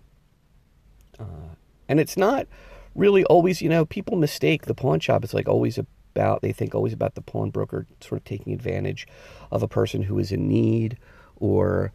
Uh, 1.18 1.54
and 1.88 2.00
it's 2.00 2.16
not 2.16 2.48
really 2.96 3.24
always. 3.24 3.62
You 3.62 3.68
know, 3.68 3.86
people 3.86 4.16
mistake 4.16 4.66
the 4.66 4.74
pawn 4.74 4.98
shop. 4.98 5.22
It's 5.22 5.34
like 5.34 5.48
always 5.48 5.78
about. 5.78 6.42
They 6.42 6.52
think 6.52 6.74
always 6.74 6.92
about 6.92 7.14
the 7.14 7.22
pawnbroker 7.22 7.86
sort 8.00 8.20
of 8.20 8.24
taking 8.24 8.52
advantage 8.52 9.06
of 9.52 9.62
a 9.62 9.68
person 9.68 10.02
who 10.02 10.18
is 10.18 10.32
in 10.32 10.48
need 10.48 10.98
or 11.36 11.92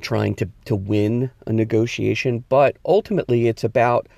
trying 0.00 0.34
to, 0.36 0.48
to 0.64 0.76
win 0.76 1.30
a 1.46 1.52
negotiation, 1.52 2.44
but 2.48 2.76
ultimately 2.84 3.48
it's 3.48 3.64
about, 3.64 4.08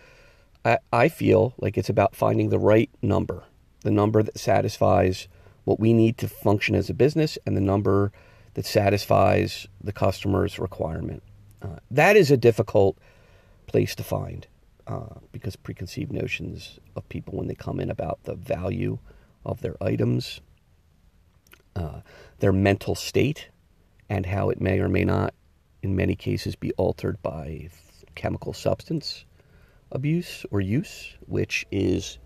I, 0.65 0.79
I 0.93 1.09
feel 1.09 1.55
like 1.59 1.77
it's 1.77 1.89
about 1.89 2.15
finding 2.15 2.49
the 2.49 2.59
right 2.59 2.91
number, 3.03 3.45
the 3.83 3.91
number 3.91 4.23
that 4.23 4.39
satisfies 4.39 5.29
what 5.65 5.81
we 5.81 5.93
need 5.93 6.19
to 6.19 6.29
function 6.29 6.75
as 6.75 6.91
a 6.91 6.95
business 6.95 7.39
and 7.47 7.57
the 7.57 7.61
number 7.61 8.13
that 8.55 8.67
satisfies 8.67 9.67
the 9.83 9.93
customer's 9.93 10.59
requirement. 10.59 11.23
Uh, 11.63 11.77
that 11.91 12.17
is 12.17 12.31
a 12.31 12.37
difficult 12.37 12.97
place 13.67 13.95
to 13.95 14.05
find 14.05 14.47
uh, 14.87 15.15
because 15.33 15.57
preconceived 15.57 16.13
notions 16.13 16.79
of 16.95 17.09
people 17.09 17.37
when 17.37 17.47
they 17.47 17.55
come 17.55 17.81
in 17.81 17.91
about 17.91 18.23
the 18.25 18.35
value 18.35 18.99
of 19.45 19.61
their 19.61 19.83
items, 19.83 20.41
uh, 21.75 22.01
their 22.39 22.53
mental 22.53 22.95
state, 22.95 23.49
and 24.09 24.27
how 24.27 24.51
it 24.51 24.61
may 24.61 24.79
or 24.79 24.89
may 24.89 25.05
not 25.05 25.35
in 25.85 25.95
many 25.95 26.17
cases 26.17 26.57
be 26.57 26.73
altered 26.73 27.23
by 27.23 27.69
chemical 28.15 28.53
substance 28.53 29.25
abuse 29.93 30.45
or 30.51 30.61
use, 30.61 31.15
which 31.27 31.67
is 31.71 32.19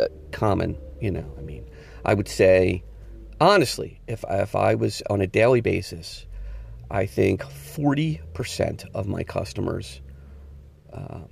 uh, 0.00 0.06
common. 0.30 0.78
You 1.00 1.10
know, 1.10 1.34
I 1.36 1.42
mean, 1.42 1.68
I 2.04 2.14
would 2.14 2.28
say, 2.28 2.84
honestly, 3.40 4.00
if 4.06 4.24
if 4.30 4.54
I 4.54 4.74
was 4.74 5.02
on 5.10 5.20
a 5.20 5.26
daily 5.26 5.60
basis, 5.60 6.26
I 6.90 7.06
think 7.06 7.42
forty 7.42 8.20
percent 8.34 8.84
of 8.94 9.06
my 9.06 9.24
customers 9.24 10.00
uh, 10.92 11.22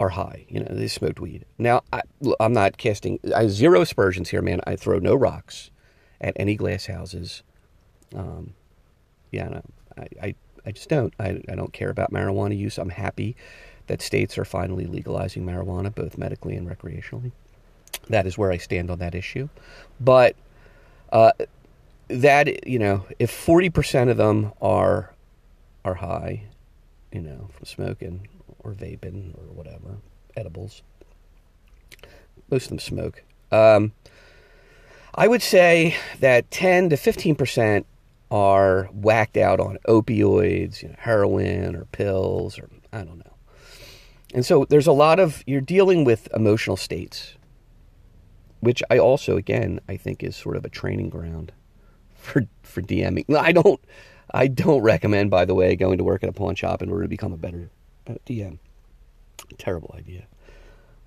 are 0.00 0.08
high. 0.08 0.46
You 0.48 0.60
know, 0.60 0.66
they 0.70 0.88
smoked 0.88 1.20
weed. 1.20 1.44
Now, 1.58 1.82
I, 1.92 2.02
am 2.40 2.52
not 2.52 2.78
casting 2.78 3.20
I 3.34 3.46
zero 3.48 3.82
aspersions 3.82 4.30
here, 4.30 4.42
man. 4.42 4.60
I 4.66 4.76
throw 4.76 4.98
no 4.98 5.14
rocks 5.14 5.70
at 6.20 6.34
any 6.36 6.56
glass 6.56 6.86
houses. 6.86 7.42
Um, 8.14 8.54
yeah, 9.30 9.48
no, 9.48 9.62
I, 9.98 10.08
I, 10.22 10.34
I 10.66 10.72
just 10.72 10.88
don't. 10.88 11.14
I, 11.18 11.42
I 11.48 11.54
don't 11.54 11.72
care 11.72 11.90
about 11.90 12.12
marijuana 12.12 12.56
use. 12.56 12.78
I'm 12.78 12.90
happy 12.90 13.36
that 13.86 14.02
states 14.02 14.36
are 14.36 14.44
finally 14.44 14.86
legalizing 14.86 15.44
marijuana, 15.44 15.94
both 15.94 16.18
medically 16.18 16.56
and 16.56 16.68
recreationally. 16.68 17.32
That 18.08 18.26
is 18.26 18.36
where 18.36 18.52
I 18.52 18.56
stand 18.56 18.90
on 18.90 18.98
that 18.98 19.14
issue. 19.14 19.48
But 20.00 20.36
uh, 21.12 21.32
that 22.08 22.66
you 22.66 22.78
know, 22.78 23.06
if 23.18 23.30
forty 23.30 23.70
percent 23.70 24.10
of 24.10 24.16
them 24.16 24.52
are 24.60 25.12
are 25.84 25.94
high, 25.94 26.44
you 27.12 27.20
know, 27.20 27.48
from 27.52 27.64
smoking 27.64 28.28
or 28.60 28.72
vaping 28.72 29.34
or 29.34 29.52
whatever, 29.54 29.98
edibles. 30.36 30.82
Most 32.50 32.64
of 32.64 32.68
them 32.70 32.78
smoke. 32.78 33.22
Um, 33.50 33.92
I 35.14 35.28
would 35.28 35.42
say 35.42 35.96
that 36.20 36.50
ten 36.50 36.90
to 36.90 36.96
fifteen 36.96 37.34
percent 37.34 37.86
are 38.30 38.84
whacked 38.92 39.36
out 39.36 39.60
on 39.60 39.78
opioids, 39.88 40.82
you 40.82 40.88
know, 40.88 40.94
heroin 40.98 41.76
or 41.76 41.84
pills 41.86 42.58
or 42.58 42.68
I 42.92 43.04
don't 43.04 43.18
know. 43.18 43.36
And 44.34 44.44
so 44.44 44.64
there's 44.64 44.86
a 44.86 44.92
lot 44.92 45.20
of 45.20 45.44
you're 45.46 45.60
dealing 45.60 46.04
with 46.04 46.28
emotional 46.34 46.76
states, 46.76 47.36
which 48.60 48.82
I 48.90 48.98
also 48.98 49.36
again 49.36 49.80
I 49.88 49.96
think 49.96 50.22
is 50.22 50.36
sort 50.36 50.56
of 50.56 50.64
a 50.64 50.68
training 50.68 51.10
ground 51.10 51.52
for 52.14 52.42
for 52.62 52.82
DMing. 52.82 53.34
I 53.36 53.52
don't 53.52 53.80
I 54.34 54.48
don't 54.48 54.82
recommend 54.82 55.30
by 55.30 55.44
the 55.44 55.54
way 55.54 55.76
going 55.76 55.98
to 55.98 56.04
work 56.04 56.22
at 56.22 56.28
a 56.28 56.32
pawn 56.32 56.54
shop 56.56 56.82
in 56.82 56.90
order 56.90 57.04
to 57.04 57.08
become 57.08 57.32
a 57.32 57.38
better 57.38 57.70
uh, 58.06 58.14
DM. 58.26 58.58
Terrible 59.58 59.94
idea. 59.96 60.26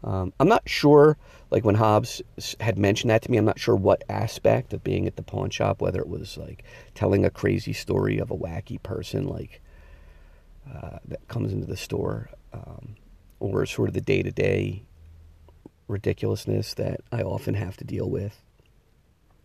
Um, 0.04 0.34
I'm 0.40 0.48
not 0.48 0.68
sure, 0.68 1.18
like 1.52 1.66
when 1.66 1.76
Hobbs 1.76 2.22
had 2.60 2.78
mentioned 2.78 3.12
that 3.12 3.22
to 3.24 3.32
me, 3.32 3.38
I'm 3.38 3.46
not 3.46 3.60
sure 3.60 3.76
what 3.76 4.04
aspect 4.10 4.74
of 4.74 4.84
being 4.84 5.08
at 5.08 5.16
the 5.18 5.24
pawn 5.24 5.50
shop, 5.50 5.82
whether 5.82 6.00
it 6.00 6.08
was 6.08 6.38
like 6.38 6.64
telling 6.96 7.26
a 7.26 7.30
crazy 7.30 7.74
story 7.74 8.18
of 8.18 8.32
a 8.32 8.38
wacky 8.38 8.82
person 8.82 9.28
like 9.28 9.62
uh, 10.74 11.00
that 11.06 11.28
comes 11.28 11.52
into 11.52 11.66
the 11.66 11.78
store, 11.78 12.30
um, 12.54 12.96
or 13.40 13.66
sort 13.66 13.90
of 13.90 13.94
the 13.94 14.02
day 14.02 14.22
to 14.22 14.32
day 14.32 14.84
ridiculousness 15.88 16.76
that 16.76 17.02
I 17.12 17.24
often 17.24 17.56
have 17.56 17.76
to 17.78 17.84
deal 17.84 18.10
with. 18.10 18.42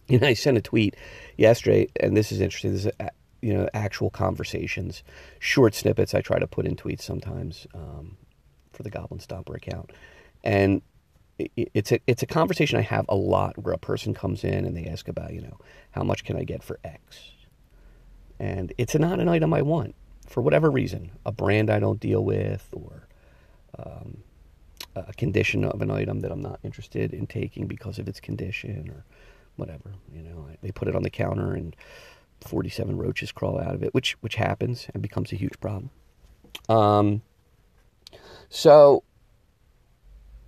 You 0.06 0.18
know, 0.18 0.26
I 0.26 0.34
sent 0.34 0.58
a 0.58 0.60
tweet 0.60 0.96
yesterday, 1.38 1.88
and 1.98 2.14
this 2.14 2.30
is 2.30 2.42
interesting. 2.42 2.72
This 2.72 2.84
is, 2.84 2.92
you 3.40 3.54
know, 3.54 3.66
actual 3.72 4.10
conversations, 4.10 5.02
short 5.38 5.74
snippets 5.74 6.14
I 6.14 6.20
try 6.20 6.38
to 6.38 6.46
put 6.46 6.66
in 6.66 6.76
tweets 6.76 7.00
sometimes 7.00 7.66
um, 7.74 8.18
for 8.70 8.82
the 8.82 8.90
Goblin 8.90 9.20
Stomper 9.20 9.56
account 9.56 9.90
and 10.44 10.82
it's 11.56 11.90
a 11.90 11.98
it's 12.06 12.22
a 12.22 12.26
conversation 12.26 12.78
I 12.78 12.82
have 12.82 13.06
a 13.08 13.16
lot 13.16 13.58
where 13.58 13.74
a 13.74 13.78
person 13.78 14.14
comes 14.14 14.44
in 14.44 14.64
and 14.64 14.76
they 14.76 14.86
ask 14.86 15.08
about 15.08 15.32
you 15.32 15.40
know 15.40 15.58
how 15.90 16.04
much 16.04 16.24
can 16.24 16.36
I 16.36 16.44
get 16.44 16.62
for 16.62 16.78
X, 16.84 17.32
and 18.38 18.72
it's 18.78 18.94
not 18.94 19.18
an 19.18 19.28
item 19.28 19.52
I 19.52 19.62
want 19.62 19.96
for 20.26 20.40
whatever 20.40 20.70
reason, 20.70 21.12
a 21.24 21.32
brand 21.32 21.70
I 21.70 21.78
don't 21.78 22.00
deal 22.00 22.24
with 22.24 22.68
or 22.72 23.06
um, 23.78 24.18
a 24.96 25.12
condition 25.14 25.64
of 25.64 25.82
an 25.82 25.90
item 25.90 26.20
that 26.20 26.32
I'm 26.32 26.40
not 26.40 26.60
interested 26.62 27.12
in 27.12 27.26
taking 27.26 27.66
because 27.66 27.98
of 27.98 28.08
its 28.08 28.20
condition 28.20 28.90
or 28.90 29.04
whatever. 29.56 29.92
You 30.12 30.22
know, 30.22 30.48
they 30.62 30.70
put 30.70 30.88
it 30.88 30.96
on 30.96 31.02
the 31.02 31.10
counter 31.10 31.54
and 31.54 31.76
47 32.40 32.96
roaches 32.96 33.32
crawl 33.32 33.60
out 33.60 33.74
of 33.74 33.82
it, 33.82 33.94
which 33.94 34.12
which 34.20 34.36
happens 34.36 34.86
and 34.94 35.02
becomes 35.02 35.32
a 35.32 35.36
huge 35.36 35.58
problem. 35.60 35.90
Um, 36.68 37.22
so 38.48 39.02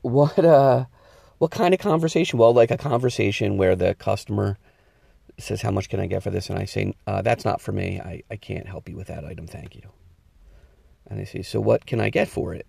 what 0.07 0.39
uh 0.39 0.85
what 1.39 1.51
kind 1.51 1.75
of 1.75 1.81
conversation? 1.81 2.39
Well, 2.39 2.55
like 2.55 2.71
a 2.71 2.79
conversation 2.79 3.57
where 3.59 3.77
the 3.77 3.95
customer 3.95 4.59
says, 5.39 5.63
"How 5.63 5.71
much 5.71 5.89
can 5.89 6.01
I 6.01 6.07
get 6.07 6.23
for 6.23 6.31
this?" 6.31 6.49
and 6.49 6.59
I 6.59 6.65
say, 6.65 6.95
uh, 7.07 7.23
"That's 7.23 7.45
not 7.45 7.61
for 7.61 7.73
me. 7.73 8.01
I, 8.01 8.23
I 8.31 8.37
can't 8.37 8.67
help 8.67 8.89
you 8.89 8.97
with 8.97 9.09
that 9.09 9.25
item. 9.25 9.47
Thank 9.47 9.75
you." 9.75 9.91
And 11.07 11.19
they 11.19 11.25
say, 11.25 11.43
"So 11.43 11.61
what 11.61 11.87
can 11.87 12.01
I 12.01 12.11
get 12.11 12.29
for 12.29 12.55
it?" 12.55 12.67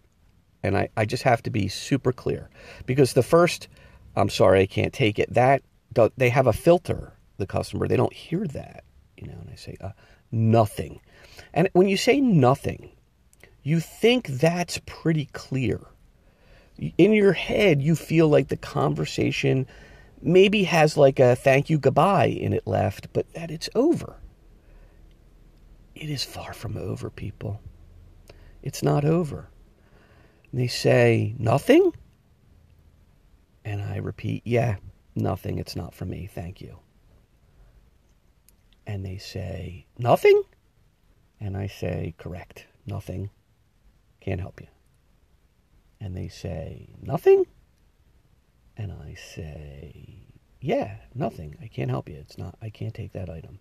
And 0.63 0.75
I, 0.77 0.89
I 0.97 1.05
just 1.05 1.23
have 1.23 1.41
to 1.43 1.49
be 1.49 1.67
super 1.67 2.11
clear 2.11 2.49
because 2.85 3.13
the 3.13 3.23
first, 3.23 3.67
"I'm 4.15 4.29
sorry, 4.29 4.61
I 4.61 4.65
can't 4.65 4.93
take 4.93 5.19
it." 5.19 5.33
That 5.33 5.61
they 6.17 6.29
have 6.29 6.47
a 6.47 6.53
filter. 6.53 7.13
The 7.37 7.47
customer 7.47 7.87
they 7.87 7.97
don't 7.97 8.13
hear 8.13 8.45
that, 8.47 8.83
you 9.15 9.27
know. 9.27 9.37
And 9.39 9.49
I 9.51 9.55
say, 9.55 9.77
uh, 9.79 9.91
"Nothing." 10.31 10.99
And 11.53 11.69
when 11.73 11.87
you 11.87 11.97
say 11.97 12.19
nothing, 12.19 12.91
you 13.63 13.79
think 13.79 14.27
that's 14.27 14.81
pretty 14.85 15.25
clear 15.31 15.81
in 16.77 17.13
your 17.13 17.33
head, 17.33 17.81
you 17.81 17.95
feel 17.95 18.27
like 18.27 18.47
the 18.47 18.57
conversation 18.57 19.67
maybe 20.21 20.63
has 20.63 20.97
like 20.97 21.19
a 21.19 21.35
thank 21.35 21.69
you, 21.69 21.77
goodbye 21.77 22.25
in 22.25 22.53
it 22.53 22.65
left, 22.65 23.11
but 23.13 23.31
that 23.33 23.51
it's 23.51 23.69
over. 23.75 24.17
It 25.95 26.09
is 26.09 26.23
far 26.23 26.53
from 26.53 26.77
over, 26.77 27.09
people. 27.09 27.59
It's 28.61 28.83
not 28.83 29.05
over. 29.05 29.49
And 30.51 30.61
they 30.61 30.67
say, 30.67 31.35
nothing? 31.39 31.91
And 33.65 33.81
I 33.81 33.97
repeat, 33.97 34.43
yeah, 34.45 34.77
nothing. 35.15 35.57
It's 35.57 35.75
not 35.75 35.93
for 35.93 36.05
me. 36.05 36.29
Thank 36.33 36.61
you. 36.61 36.77
And 38.85 39.05
they 39.05 39.17
say, 39.17 39.85
nothing? 39.97 40.43
And 41.39 41.57
I 41.57 41.67
say, 41.67 42.13
correct. 42.17 42.65
Nothing. 42.85 43.29
Can't 44.21 44.39
help 44.39 44.61
you. 44.61 44.67
And 45.99 46.15
they 46.15 46.27
say, 46.27 46.89
Nothing? 47.01 47.45
And 48.75 48.91
I 48.91 49.15
say, 49.15 50.27
Yeah, 50.61 50.97
nothing. 51.15 51.55
I 51.61 51.67
can't 51.67 51.89
help 51.89 52.09
you. 52.09 52.15
It's 52.15 52.37
not, 52.37 52.55
I 52.61 52.69
can't 52.69 52.93
take 52.93 53.13
that 53.13 53.29
item. 53.29 53.59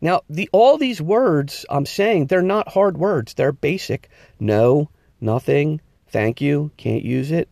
Now, 0.00 0.22
the 0.30 0.48
all 0.52 0.78
these 0.78 1.02
words 1.02 1.66
I'm 1.70 1.86
saying, 1.86 2.26
they're 2.26 2.42
not 2.42 2.68
hard 2.68 2.98
words. 2.98 3.34
They're 3.34 3.52
basic. 3.52 4.08
No, 4.38 4.90
nothing, 5.20 5.80
thank 6.08 6.40
you, 6.40 6.70
can't 6.76 7.02
use 7.02 7.30
it. 7.30 7.48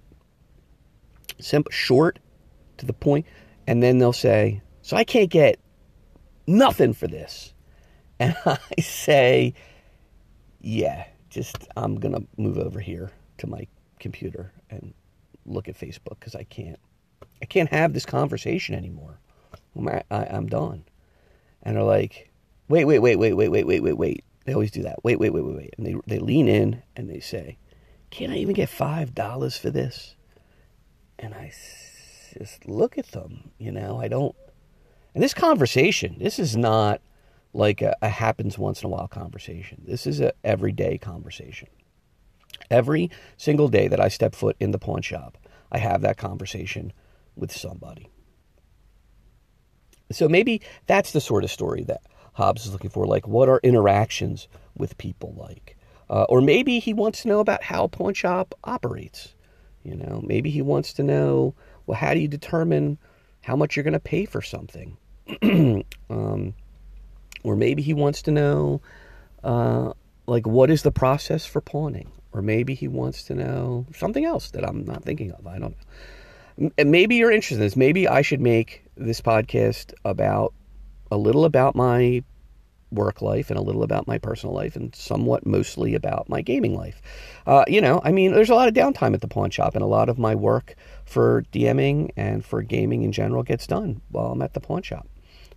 Simple, 1.41 1.73
short, 1.73 2.19
to 2.79 2.87
the 2.87 2.93
point. 2.93 3.27
And 3.67 3.83
then 3.83 3.99
they'll 3.99 4.13
say, 4.13 4.63
So 4.83 4.97
I 4.97 5.05
can't 5.05 5.31
get 5.31 5.59
nothing 6.47 6.93
for 6.93 7.07
this. 7.07 7.53
And 8.19 8.35
I 8.47 8.81
say, 8.81 9.53
Yeah, 10.63 11.05
just 11.29 11.69
I'm 11.77 11.97
going 11.97 12.15
to 12.15 12.27
move 12.39 12.57
over 12.57 12.81
here 12.81 13.11
to 13.37 13.47
my 13.47 13.67
computer 13.99 14.53
and 14.71 14.95
look 15.45 15.69
at 15.69 15.79
Facebook 15.79 16.19
because 16.19 16.35
I 16.35 16.45
can't. 16.45 16.79
I 17.41 17.45
can't 17.45 17.71
have 17.71 17.93
this 17.93 18.07
conversation 18.07 18.75
anymore. 18.75 19.19
I'm, 19.77 19.89
I, 19.89 20.03
I'm 20.11 20.47
done. 20.47 20.85
And 21.63 21.77
they're 21.77 21.83
like, 21.83 22.31
wait, 22.69 22.85
wait, 22.85 22.99
wait, 23.01 23.17
wait, 23.17 23.35
wait, 23.35 23.49
wait, 23.49 23.67
wait, 23.67 23.83
wait, 23.83 23.93
wait. 23.97 24.25
They 24.45 24.55
always 24.55 24.71
do 24.71 24.83
that. 24.83 25.05
Wait, 25.05 25.19
wait, 25.19 25.33
wait, 25.33 25.45
wait, 25.45 25.57
wait. 25.57 25.75
And 25.77 25.87
they, 25.87 25.97
they 26.07 26.19
lean 26.19 26.49
in 26.49 26.83
and 26.95 27.11
they 27.11 27.21
say, 27.21 27.59
can't 28.11 28.33
I 28.33 28.37
even 28.37 28.55
get 28.55 28.69
$5 28.69 29.59
for 29.59 29.71
this? 29.71 30.15
And 31.19 31.35
I 31.35 31.53
just 32.39 32.67
look 32.67 32.99
at 32.99 33.09
them, 33.09 33.51
you 33.59 33.73
know, 33.73 33.99
I 34.01 34.09
don't. 34.09 34.35
And 35.15 35.23
this 35.23 35.35
conversation, 35.35 36.17
this 36.19 36.39
is 36.39 36.57
not 36.57 37.01
like 37.53 37.83
a, 37.83 37.97
a 38.03 38.09
happens 38.09 38.59
once 38.59 38.83
in 38.83 38.87
a 38.87 38.91
while 38.91 39.09
conversation. 39.09 39.83
This 39.87 40.07
is 40.07 40.21
a 40.21 40.33
everyday 40.45 40.99
conversation. 40.99 41.69
Every 42.71 43.11
single 43.37 43.69
day 43.69 43.89
that 43.89 44.01
I 44.01 44.09
step 44.09 44.35
foot 44.35 44.57
in 44.61 44.71
the 44.71 44.79
pawn 44.79 45.03
shop, 45.03 45.39
I 45.71 45.79
have 45.79 46.03
that 46.03 46.17
conversation 46.17 46.93
with 47.35 47.53
somebody. 47.53 48.09
So 50.13 50.29
maybe 50.29 50.63
that's 50.87 51.13
the 51.13 51.21
sort 51.21 51.45
of 51.45 51.51
story 51.51 51.83
that 51.85 52.03
Hobbs 52.35 52.67
is 52.67 52.73
looking 52.73 52.91
for. 52.91 53.07
Like, 53.07 53.27
what 53.27 53.49
are 53.49 53.61
interactions 53.63 54.49
with 54.77 54.99
people 54.99 55.35
like? 55.37 55.77
Uh, 56.09 56.25
or 56.29 56.41
maybe 56.41 56.79
he 56.79 56.93
wants 56.93 57.23
to 57.23 57.29
know 57.29 57.41
about 57.41 57.63
how 57.63 57.89
pawn 57.89 58.15
shop 58.15 58.55
operates. 58.65 59.35
You 59.83 59.97
know, 59.97 60.21
maybe 60.25 60.51
he 60.51 60.63
wants 60.63 60.93
to 60.95 61.03
know, 61.03 61.55
well, 61.87 61.99
how 61.99 62.15
do 62.15 62.21
you 62.21 62.29
determine 62.29 62.99
how 63.43 63.57
much 63.57 63.77
you're 63.77 63.85
going 63.85 63.93
to 63.93 64.01
pay 64.01 64.25
for 64.25 64.43
something? 64.43 64.97
um, 66.11 66.55
or 67.43 67.57
maybe 67.57 67.83
he 67.83 67.95
wants 67.95 68.23
to 68.23 68.31
know, 68.31 68.81
uh, 69.43 69.93
like, 70.27 70.47
what 70.47 70.71
is 70.71 70.83
the 70.83 70.93
process 70.93 71.47
for 71.47 71.61
pawning? 71.61 72.11
Or 72.33 72.43
maybe 72.43 72.75
he 72.75 72.89
wants 72.89 73.23
to 73.25 73.35
know 73.35 73.87
something 73.95 74.25
else 74.25 74.51
that 74.51 74.65
I'm 74.65 74.85
not 74.85 75.05
thinking 75.05 75.33
of. 75.33 75.47
I 75.47 75.59
don't 75.59 75.75
know. 76.59 76.71
Maybe 76.85 77.17
you're 77.17 77.31
interested 77.31 77.57
in 77.57 77.61
this. 77.61 77.77
Maybe 77.77 78.09
I 78.09 78.23
should 78.23 78.41
make 78.41 78.85
this 78.97 79.21
podcast 79.21 79.93
about 80.05 80.55
a 81.11 81.17
little 81.17 81.45
about 81.45 81.75
my 81.75 82.23
work 82.91 83.21
life 83.21 83.51
and 83.51 83.59
a 83.59 83.63
little 83.63 83.83
about 83.83 84.07
my 84.07 84.19
personal 84.19 84.55
life 84.55 84.77
and 84.77 84.95
somewhat 84.95 85.47
mostly 85.47 85.95
about 85.95 86.29
my 86.29 86.41
gaming 86.41 86.75
life. 86.75 87.03
Uh, 87.47 87.65
you 87.67 87.81
know, 87.81 88.01
I 88.05 88.13
mean, 88.13 88.33
there's 88.33 88.51
a 88.51 88.55
lot 88.55 88.69
of 88.69 88.75
downtime 88.75 89.15
at 89.15 89.21
the 89.21 89.29
pawn 89.29 89.51
shop, 89.51 89.75
and 89.75 89.83
a 89.83 89.89
lot 89.89 90.09
of 90.09 90.19
my 90.19 90.35
work 90.35 90.75
for 91.05 91.43
DMing 91.53 92.11
and 92.17 92.45
for 92.45 92.63
gaming 92.63 93.03
in 93.03 93.13
general 93.13 93.43
gets 93.43 93.67
done 93.67 94.01
while 94.11 94.33
I'm 94.33 94.43
at 94.43 94.55
the 94.55 94.61
pawn 94.61 94.83
shop. 94.83 95.09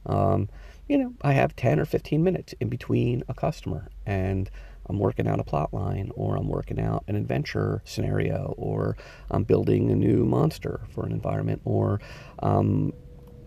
Um, 0.06 0.50
you 0.88 0.98
know, 0.98 1.14
I 1.22 1.34
have 1.34 1.56
10 1.56 1.80
or 1.80 1.86
15 1.86 2.24
minutes 2.24 2.54
in 2.60 2.70
between 2.70 3.24
a 3.30 3.34
customer, 3.34 3.90
and 4.06 4.50
I'm 4.90 5.00
working 5.00 5.28
out 5.28 5.40
a 5.40 5.44
plot 5.44 5.74
line, 5.74 6.12
or 6.16 6.36
I'm 6.36 6.48
working 6.48 6.80
out 6.80 7.04
an 7.08 7.16
adventure 7.16 7.82
scenario, 7.86 8.56
or 8.58 8.98
I'm 9.30 9.44
building 9.44 9.92
a 9.92 9.96
new 9.96 10.26
monster 10.26 10.82
for 10.90 11.06
an 11.06 11.12
environment, 11.12 11.62
or 11.64 12.02
um, 12.40 12.92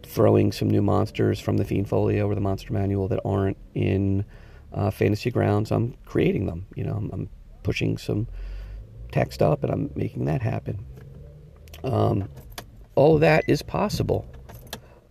throwing 0.02 0.52
some 0.52 0.68
new 0.68 0.82
monsters 0.82 1.40
from 1.40 1.56
the 1.56 1.64
Fiend 1.64 1.88
Folio 1.88 2.28
or 2.28 2.34
the 2.34 2.40
Monster 2.40 2.72
Manual 2.72 3.08
that 3.08 3.20
aren't 3.24 3.56
in 3.74 4.24
uh, 4.72 4.90
Fantasy 4.90 5.30
Grounds. 5.30 5.70
I'm 5.70 5.96
creating 6.04 6.46
them. 6.46 6.66
You 6.74 6.84
know, 6.84 6.94
I'm, 6.94 7.10
I'm, 7.12 7.28
pushing 7.62 7.96
some 7.96 8.26
text 9.12 9.40
up 9.40 9.62
and 9.62 9.72
I'm 9.72 9.90
making 9.94 10.24
that 10.24 10.42
happen. 10.42 10.84
Um, 11.84 12.28
all 12.96 13.14
of 13.14 13.20
that 13.20 13.44
is 13.46 13.62
possible. 13.62 14.26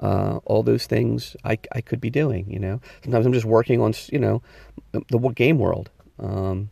Uh, 0.01 0.41
all 0.43 0.63
those 0.63 0.85
things 0.85 1.37
I, 1.45 1.57
I 1.71 1.79
could 1.79 2.01
be 2.01 2.09
doing, 2.09 2.51
you 2.51 2.59
know. 2.59 2.81
Sometimes 3.05 3.25
I'm 3.25 3.31
just 3.31 3.45
working 3.45 3.79
on, 3.79 3.93
you 4.11 4.19
know, 4.19 4.41
the 4.91 5.17
game 5.33 5.59
world. 5.59 5.89
Um, 6.21 6.69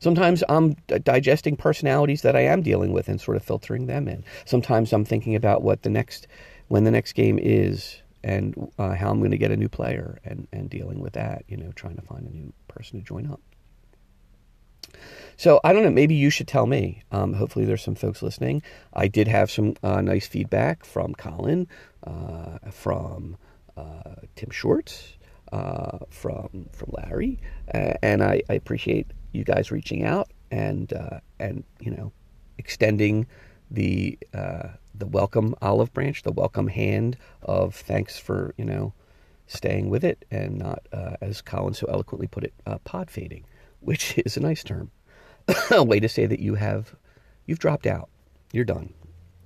sometimes 0.00 0.44
I'm 0.48 0.74
digesting 1.02 1.56
personalities 1.56 2.22
that 2.22 2.36
I 2.36 2.42
am 2.42 2.62
dealing 2.62 2.92
with 2.92 3.08
and 3.08 3.20
sort 3.20 3.36
of 3.36 3.42
filtering 3.42 3.86
them 3.86 4.06
in. 4.08 4.24
Sometimes 4.44 4.92
I'm 4.92 5.04
thinking 5.04 5.34
about 5.34 5.62
what 5.62 5.82
the 5.82 5.90
next 5.90 6.26
when 6.68 6.84
the 6.84 6.90
next 6.90 7.12
game 7.12 7.38
is 7.40 8.02
and 8.24 8.70
uh, 8.78 8.94
how 8.94 9.10
I'm 9.10 9.18
going 9.18 9.32
to 9.32 9.38
get 9.38 9.50
a 9.50 9.56
new 9.56 9.68
player 9.68 10.18
and, 10.24 10.46
and 10.52 10.70
dealing 10.70 11.00
with 11.00 11.14
that, 11.14 11.44
you 11.48 11.56
know, 11.56 11.72
trying 11.72 11.96
to 11.96 12.02
find 12.02 12.26
a 12.26 12.30
new 12.30 12.52
person 12.68 13.00
to 13.00 13.04
join 13.04 13.30
up. 13.30 13.40
So 15.36 15.60
I 15.64 15.72
don't 15.72 15.82
know. 15.82 15.90
Maybe 15.90 16.14
you 16.14 16.30
should 16.30 16.48
tell 16.48 16.66
me. 16.66 17.02
Um, 17.10 17.34
hopefully, 17.34 17.64
there's 17.64 17.82
some 17.82 17.94
folks 17.94 18.22
listening. 18.22 18.62
I 18.92 19.08
did 19.08 19.28
have 19.28 19.50
some 19.50 19.74
uh, 19.82 20.00
nice 20.00 20.26
feedback 20.26 20.84
from 20.84 21.14
Colin, 21.14 21.66
uh, 22.06 22.58
from 22.70 23.36
uh, 23.76 24.14
Tim 24.36 24.50
Shorts, 24.50 25.14
uh, 25.52 25.98
from 26.10 26.68
from 26.72 26.90
Larry, 26.92 27.38
and 27.68 28.22
I, 28.22 28.42
I, 28.48 28.54
appreciate 28.54 29.06
you 29.32 29.44
guys 29.44 29.70
reaching 29.70 30.02
out 30.04 30.30
and 30.50 30.92
uh, 30.92 31.20
and 31.38 31.62
you 31.80 31.90
know 31.90 32.12
extending 32.58 33.26
the 33.70 34.18
the 34.94 35.06
welcome 35.06 35.54
olive 35.62 35.92
branch, 35.92 36.22
the 36.22 36.32
welcome 36.32 36.68
hand 36.68 37.16
of 37.42 37.74
thanks 37.74 38.18
for 38.18 38.54
you 38.56 38.64
know 38.64 38.92
staying 39.46 39.90
with 39.90 40.04
it 40.04 40.24
and 40.30 40.58
not, 40.58 40.86
uh, 40.92 41.16
as 41.20 41.42
Colin 41.42 41.74
so 41.74 41.86
eloquently 41.88 42.26
put 42.26 42.44
it, 42.44 42.54
uh, 42.66 42.78
pod 42.78 43.10
fading, 43.10 43.44
which 43.80 44.18
is 44.24 44.36
a 44.36 44.40
nice 44.40 44.62
term, 44.62 44.90
a 45.70 45.82
way 45.84 46.00
to 46.00 46.08
say 46.08 46.26
that 46.26 46.40
you 46.40 46.54
have 46.54 46.94
you've 47.46 47.58
dropped 47.58 47.86
out, 47.86 48.08
you're 48.52 48.64
done, 48.64 48.92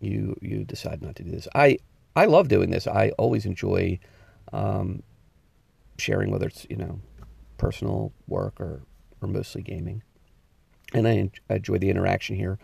you 0.00 0.36
you 0.40 0.64
decide 0.64 1.02
not 1.02 1.16
to 1.16 1.22
do 1.22 1.30
this. 1.30 1.48
I 1.54 1.78
I 2.14 2.26
love 2.26 2.48
doing 2.48 2.70
this. 2.70 2.86
I 2.86 3.10
always 3.18 3.44
enjoy 3.44 3.98
um, 4.52 5.02
sharing, 5.98 6.30
whether 6.30 6.46
it's 6.46 6.66
you 6.68 6.76
know 6.76 7.00
personal 7.58 8.12
work 8.26 8.60
or 8.60 8.82
or 9.22 9.28
mostly 9.28 9.62
gaming, 9.62 10.02
and 10.92 11.06
I, 11.08 11.30
enjoy 11.48 11.78
the 11.78 11.90
interaction 11.90 12.36
here 12.36 12.58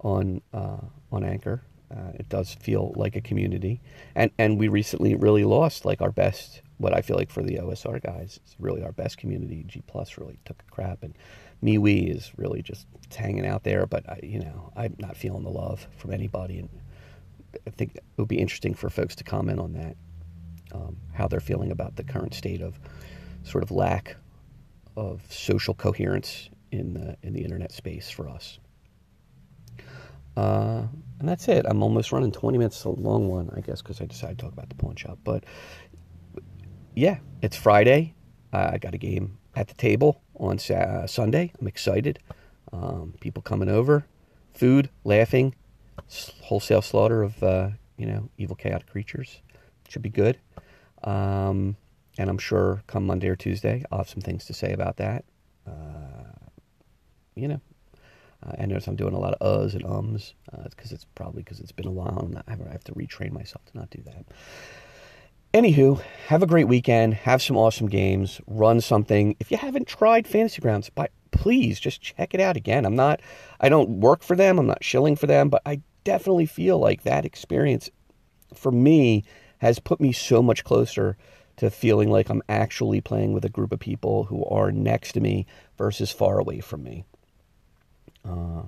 on 0.00 0.42
uh, 0.52 0.78
on 1.12 1.24
Anchor 1.24 1.62
uh, 1.90 2.12
it 2.14 2.28
does 2.28 2.54
feel 2.54 2.92
like 2.96 3.14
a 3.16 3.20
community, 3.20 3.80
and 4.14 4.30
and 4.38 4.58
we 4.58 4.68
recently 4.68 5.14
really 5.14 5.44
lost 5.44 5.84
like 5.84 6.00
our 6.00 6.10
best. 6.10 6.62
What 6.78 6.92
I 6.92 7.00
feel 7.00 7.16
like 7.16 7.30
for 7.30 7.42
the 7.42 7.56
OSR 7.56 8.02
guys, 8.02 8.38
it's 8.44 8.56
really 8.58 8.82
our 8.82 8.92
best 8.92 9.18
community. 9.18 9.64
G 9.66 9.82
Plus 9.86 10.18
really 10.18 10.38
took 10.44 10.62
a 10.66 10.70
crap, 10.70 11.02
and 11.02 11.14
MeWe 11.62 12.14
is 12.14 12.32
really 12.36 12.60
just 12.60 12.86
hanging 13.14 13.46
out 13.46 13.62
there. 13.62 13.86
But 13.86 14.08
I, 14.08 14.18
you 14.22 14.40
know, 14.40 14.72
I'm 14.76 14.96
not 14.98 15.16
feeling 15.16 15.44
the 15.44 15.50
love 15.50 15.86
from 15.96 16.12
anybody, 16.12 16.58
and 16.58 16.68
I 17.66 17.70
think 17.70 17.94
it 17.94 18.02
would 18.16 18.28
be 18.28 18.38
interesting 18.38 18.74
for 18.74 18.90
folks 18.90 19.14
to 19.16 19.24
comment 19.24 19.60
on 19.60 19.72
that, 19.74 19.96
um, 20.72 20.96
how 21.12 21.28
they're 21.28 21.40
feeling 21.40 21.70
about 21.70 21.96
the 21.96 22.04
current 22.04 22.34
state 22.34 22.60
of 22.60 22.78
sort 23.44 23.62
of 23.62 23.70
lack 23.70 24.16
of 24.96 25.22
social 25.30 25.74
coherence 25.74 26.50
in 26.72 26.94
the 26.94 27.16
in 27.22 27.32
the 27.32 27.42
internet 27.42 27.72
space 27.72 28.10
for 28.10 28.28
us. 28.28 28.58
Uh, 30.36 30.86
and 31.18 31.28
that's 31.28 31.48
it. 31.48 31.64
I'm 31.66 31.82
almost 31.82 32.12
running 32.12 32.30
20 32.30 32.58
minutes, 32.58 32.84
a 32.84 32.90
long 32.90 33.28
one, 33.28 33.50
I 33.56 33.60
guess, 33.60 33.80
because 33.80 34.02
I 34.02 34.04
decided 34.04 34.38
to 34.38 34.44
talk 34.44 34.52
about 34.52 34.68
the 34.68 34.74
pawn 34.74 34.94
shop. 34.94 35.18
But 35.24 35.44
yeah, 36.94 37.18
it's 37.40 37.56
Friday. 37.56 38.14
Uh, 38.52 38.70
I 38.74 38.78
got 38.78 38.94
a 38.94 38.98
game 38.98 39.38
at 39.54 39.68
the 39.68 39.74
table 39.74 40.20
on 40.38 40.58
uh, 40.70 41.06
Sunday. 41.06 41.52
I'm 41.58 41.66
excited. 41.66 42.18
Um, 42.72 43.14
people 43.20 43.42
coming 43.42 43.70
over, 43.70 44.06
food, 44.52 44.90
laughing, 45.04 45.54
wholesale 46.42 46.82
slaughter 46.82 47.22
of 47.22 47.42
uh, 47.42 47.70
you 47.96 48.06
know 48.06 48.28
evil 48.36 48.56
chaotic 48.56 48.88
creatures. 48.88 49.40
Should 49.88 50.02
be 50.02 50.10
good. 50.10 50.38
Um, 51.06 51.76
and 52.18 52.28
I'm 52.28 52.38
sure 52.38 52.82
come 52.86 53.06
Monday 53.06 53.28
or 53.28 53.36
Tuesday, 53.36 53.84
I'll 53.90 53.98
have 53.98 54.08
some 54.08 54.20
things 54.20 54.44
to 54.46 54.54
say 54.54 54.72
about 54.72 54.96
that. 54.98 55.24
Uh, 55.66 56.50
you 57.34 57.48
know, 57.48 57.60
uh, 58.44 58.52
I 58.58 58.66
notice 58.66 58.86
I'm 58.86 58.96
doing 58.96 59.14
a 59.14 59.18
lot 59.18 59.34
of 59.34 59.40
uhs 59.40 59.74
and 59.74 59.84
ums 59.84 60.34
because 60.70 60.92
uh, 60.92 60.96
it's 60.96 61.06
probably 61.14 61.42
because 61.42 61.60
it's 61.60 61.72
been 61.72 61.86
a 61.86 61.92
while 61.92 62.18
and 62.18 62.42
I 62.46 62.72
have 62.72 62.84
to 62.84 62.92
retrain 62.92 63.32
myself 63.32 63.64
to 63.66 63.78
not 63.78 63.90
do 63.90 64.02
that. 64.04 64.26
Anywho, 65.54 66.02
have 66.26 66.42
a 66.42 66.46
great 66.46 66.68
weekend. 66.68 67.14
Have 67.14 67.40
some 67.40 67.56
awesome 67.56 67.88
games. 67.88 68.40
Run 68.46 68.80
something. 68.80 69.36
If 69.40 69.50
you 69.50 69.56
haven't 69.56 69.86
tried 69.86 70.26
Fantasy 70.26 70.60
Grounds, 70.60 70.90
by, 70.90 71.08
please 71.30 71.80
just 71.80 72.02
check 72.02 72.34
it 72.34 72.40
out 72.40 72.56
again. 72.56 72.84
I'm 72.84 72.96
not, 72.96 73.20
I 73.60 73.68
don't 73.68 74.00
work 74.00 74.22
for 74.22 74.36
them. 74.36 74.58
I'm 74.58 74.66
not 74.66 74.84
shilling 74.84 75.16
for 75.16 75.26
them, 75.26 75.48
but 75.48 75.62
I 75.64 75.80
definitely 76.04 76.46
feel 76.46 76.78
like 76.78 77.04
that 77.04 77.24
experience 77.24 77.90
for 78.54 78.70
me 78.70 79.24
has 79.58 79.78
put 79.78 80.00
me 80.00 80.12
so 80.12 80.42
much 80.42 80.64
closer 80.64 81.16
to 81.56 81.70
feeling 81.70 82.10
like 82.10 82.28
I'm 82.28 82.42
actually 82.48 83.00
playing 83.00 83.32
with 83.32 83.44
a 83.44 83.50
group 83.50 83.72
of 83.72 83.80
people 83.80 84.24
who 84.24 84.44
are 84.44 84.70
next 84.72 85.12
to 85.12 85.20
me 85.20 85.46
versus 85.78 86.10
far 86.10 86.38
away 86.38 86.60
from 86.60 86.82
me. 86.82 87.04
Uh, 88.24 88.64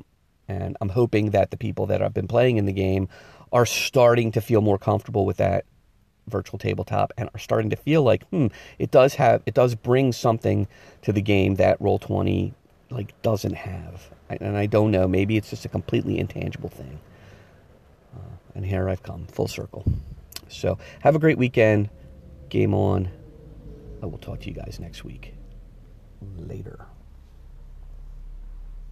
And 0.48 0.78
I'm 0.80 0.88
hoping 0.88 1.32
that 1.32 1.50
the 1.50 1.58
people 1.58 1.86
that 1.86 2.00
I've 2.00 2.14
been 2.14 2.26
playing 2.28 2.56
in 2.56 2.64
the 2.64 2.72
game 2.72 3.08
are 3.52 3.66
starting 3.66 4.32
to 4.32 4.40
feel 4.40 4.62
more 4.62 4.78
comfortable 4.78 5.26
with 5.26 5.36
that 5.36 5.66
virtual 6.26 6.58
tabletop 6.58 7.12
and 7.18 7.28
are 7.34 7.38
starting 7.38 7.70
to 7.70 7.76
feel 7.76 8.02
like, 8.02 8.24
hmm, 8.28 8.46
it 8.78 8.90
does 8.90 9.14
have, 9.16 9.42
it 9.44 9.52
does 9.52 9.74
bring 9.74 10.12
something 10.12 10.66
to 11.02 11.12
the 11.12 11.20
game 11.20 11.56
that 11.56 11.80
Roll 11.80 11.98
Twenty 11.98 12.54
like 12.90 13.12
doesn't 13.20 13.54
have. 13.54 14.08
And 14.30 14.56
I 14.56 14.64
don't 14.66 14.90
know, 14.90 15.06
maybe 15.06 15.36
it's 15.36 15.50
just 15.50 15.66
a 15.66 15.68
completely 15.68 16.18
intangible 16.18 16.70
thing. 16.70 16.98
Uh, 18.14 18.36
and 18.54 18.64
here 18.64 18.88
I've 18.88 19.02
come 19.02 19.26
full 19.26 19.48
circle. 19.48 19.84
So 20.48 20.78
have 21.00 21.14
a 21.14 21.18
great 21.18 21.38
weekend. 21.38 21.90
Game 22.48 22.74
on. 22.74 23.10
I 24.02 24.06
will 24.06 24.18
talk 24.18 24.40
to 24.40 24.48
you 24.48 24.54
guys 24.54 24.78
next 24.80 25.04
week. 25.04 25.34
Later. 26.36 26.86